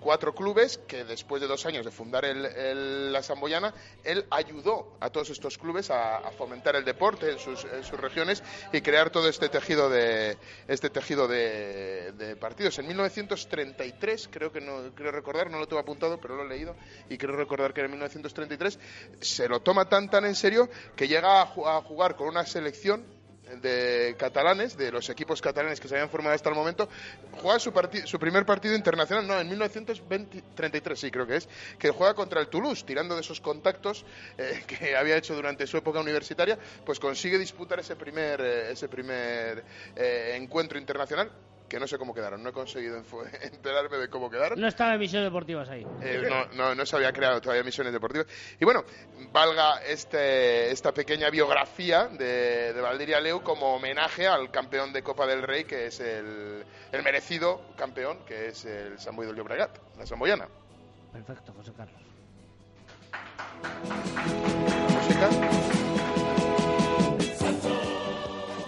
[0.00, 3.74] cuatro clubes que después de dos años de fundar el- el- la Samboyana,
[4.04, 8.42] él ayudó a todos estos clubes a, a fomentar el deporte en sus, sus regiones
[8.72, 10.36] y crear todo este tejido de
[10.68, 12.78] este tejido de, de partidos.
[12.78, 16.76] En 1933, creo que no creo recordar, no lo tengo apuntado, pero lo he leído
[17.08, 18.78] y creo recordar que en 1933
[19.20, 23.04] se lo toma tan tan en serio que llega a, a jugar con una selección
[23.60, 26.88] de catalanes, de los equipos catalanes que se habían formado hasta el momento,
[27.32, 27.72] juega su,
[28.04, 32.48] su primer partido internacional, no, en 1933, sí, creo que es, que juega contra el
[32.48, 34.04] Toulouse, tirando de esos contactos
[34.36, 38.88] eh, que había hecho durante su época universitaria, pues consigue disputar ese primer, eh, ese
[38.88, 39.64] primer
[39.96, 41.30] eh, encuentro internacional,
[41.68, 42.96] que no sé cómo quedaron, no he conseguido
[43.42, 44.60] enterarme de cómo quedaron.
[44.60, 45.86] No estaba en misiones deportivas ahí.
[46.02, 48.26] Eh, no, no, no se había creado todavía misiones deportivas.
[48.58, 48.84] Y bueno,
[49.32, 55.26] valga este, esta pequeña biografía de, de Valdiria Leu como homenaje al campeón de Copa
[55.26, 60.06] del Rey, que es el, el merecido campeón, que es el Samboy del Llobregat, la
[60.06, 60.48] Samboyana.
[61.12, 62.08] Perfecto, José Carlos.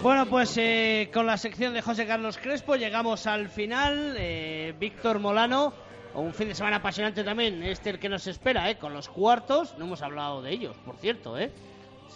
[0.01, 4.15] Bueno, pues eh, con la sección de José Carlos Crespo llegamos al final.
[4.17, 5.73] Eh, Víctor Molano,
[6.15, 9.75] un fin de semana apasionante también, este el que nos espera, eh, con los cuartos.
[9.77, 11.51] No hemos hablado de ellos, por cierto, ¿eh?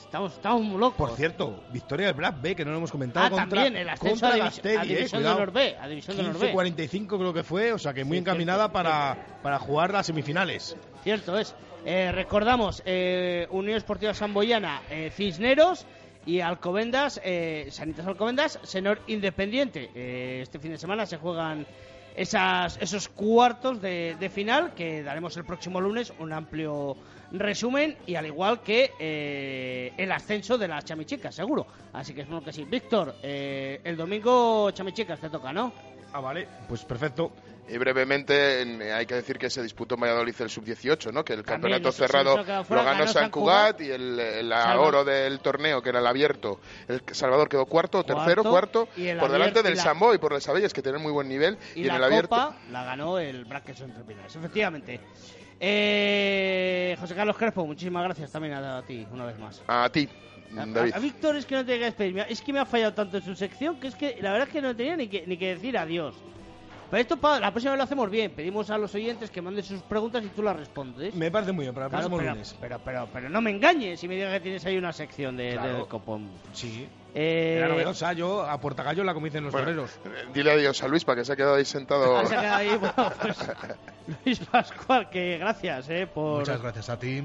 [0.03, 0.97] Estamos, estamos muy locos.
[1.09, 3.27] Por cierto, victoria del Black B, que no lo hemos comentado.
[3.27, 5.35] Ah, contra, también, el ascenso contra a divis- a eh, División de cuidado.
[5.35, 6.53] Honor B, a División de Honor B.
[6.53, 10.07] 15-45 creo que fue, o sea que muy Sí, encaminada cierto, para, para jugar las
[10.07, 10.75] semifinales.
[11.03, 11.55] Cierto es.
[11.85, 15.85] Eh, recordamos, eh, Unión Esportiva Samboyana, eh, Cisneros
[16.25, 19.91] y Alcobendas, eh, Sanitas Alcobendas, Senor Independiente.
[19.93, 21.65] Eh, este fin de semana se juegan
[22.15, 26.95] esas, esos cuartos de, final que daremos el próximo lunes un amplio
[27.31, 31.67] resumen y al igual que eh, el ascenso de las chamichicas, seguro.
[31.93, 32.63] Así que espero que sí.
[32.63, 35.73] Víctor, eh, el domingo chamichicas te toca, ¿no?
[36.13, 37.33] Ah, vale, pues perfecto.
[37.67, 41.25] Y brevemente en- hay que decir que se disputó en Valladolid el sub-18, ¿no?
[41.25, 43.81] Que el También, campeonato cerrado fuera, lo ganó, San Cugat Cugat.
[43.81, 48.43] y el, el oro del torneo, que era el abierto, el Salvador quedó cuarto, tercero,
[48.43, 51.01] Cuarto, cuarto, y el por delante abierto- del Sambo y por el Sabelles, que tienen
[51.01, 51.57] muy buen nivel.
[51.73, 52.29] Y, Y, en la el abierto.
[52.29, 54.99] Copa la ganó el Brackets entre Pinares, efectivamente.
[55.59, 59.63] Eh, José Carlos Crespo, muchísimas gracias también a, a ti, una vez más.
[59.67, 60.07] A ti,
[60.57, 60.93] A, David.
[60.93, 62.25] a Víctor es que no tiene que despedirme.
[62.29, 64.53] Es que me ha fallado tanto en su sección que es que la verdad es
[64.53, 66.15] que no tenía ni que, ni que decir adiós.
[66.89, 68.31] Pero esto pa- la próxima vez lo hacemos bien.
[68.31, 71.13] Pedimos a los oyentes que manden sus preguntas y tú las respondes.
[71.15, 72.55] Me parece muy bien, para el Claro, próximo pero, lunes.
[72.61, 75.53] pero, pero, pero no me engañes y me digas que tienes ahí una sección de,
[75.53, 75.73] Claro.
[75.77, 76.29] del copón.
[76.53, 76.87] Sí.
[77.13, 79.91] Eh, Era novedosa, yo a Puertagallo la como dicen los Bueno, toreros.
[80.05, 82.17] eh, Dile adiós a Luis para que se ha quedado ahí sentado.
[82.17, 83.37] Ah, se ha quedado ahí, bueno, pues,
[84.25, 86.39] Luis Pascual, que gracias eh, por...
[86.39, 87.23] Muchas gracias a ti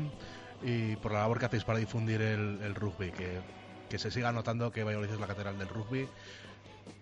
[0.62, 3.40] y por la labor que hacéis para difundir el, el rugby, que,
[3.88, 6.08] que se siga notando que Valladolid es la catedral del rugby.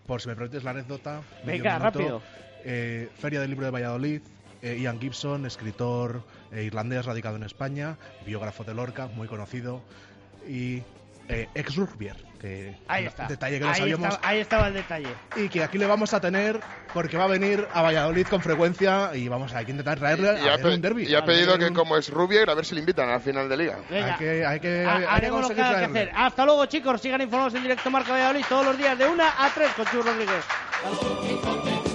[0.06, 1.20] Por si me permites la anécdota.
[1.44, 1.98] Venga, minuto.
[1.98, 2.22] rápido.
[2.70, 4.20] Eh, Feria del Libro de Valladolid.
[4.60, 7.96] eh, Ian Gibson, escritor eh, irlandés radicado en España,
[8.26, 9.82] biógrafo de Lorca, muy conocido,
[10.46, 10.82] y
[11.28, 13.26] eh, ex rugbyer, que Ahí está.
[13.28, 15.08] detalle que no ahí, sabíamos, estaba, ahí estaba el detalle.
[15.36, 16.58] y que aquí le vamos a tener
[16.92, 20.54] porque va a venir a Valladolid con frecuencia y vamos a intentar traerle Y a
[20.54, 21.04] ha, un derby.
[21.06, 23.20] y ha pedido que un- como es Rubier, a ver si le invitan a la
[23.20, 23.78] final de liga.
[23.88, 24.12] Venga.
[24.14, 26.10] Hay que, hay que, Ha- hay que haremos lo que conseguir haya que traerle.
[26.12, 26.26] hacer.
[26.26, 27.00] Hasta luego, chicos.
[27.00, 30.02] Sigan informados en directo Marca Valladolid todos los días de 1 a 3 con Chu
[30.02, 30.44] Rodríguez.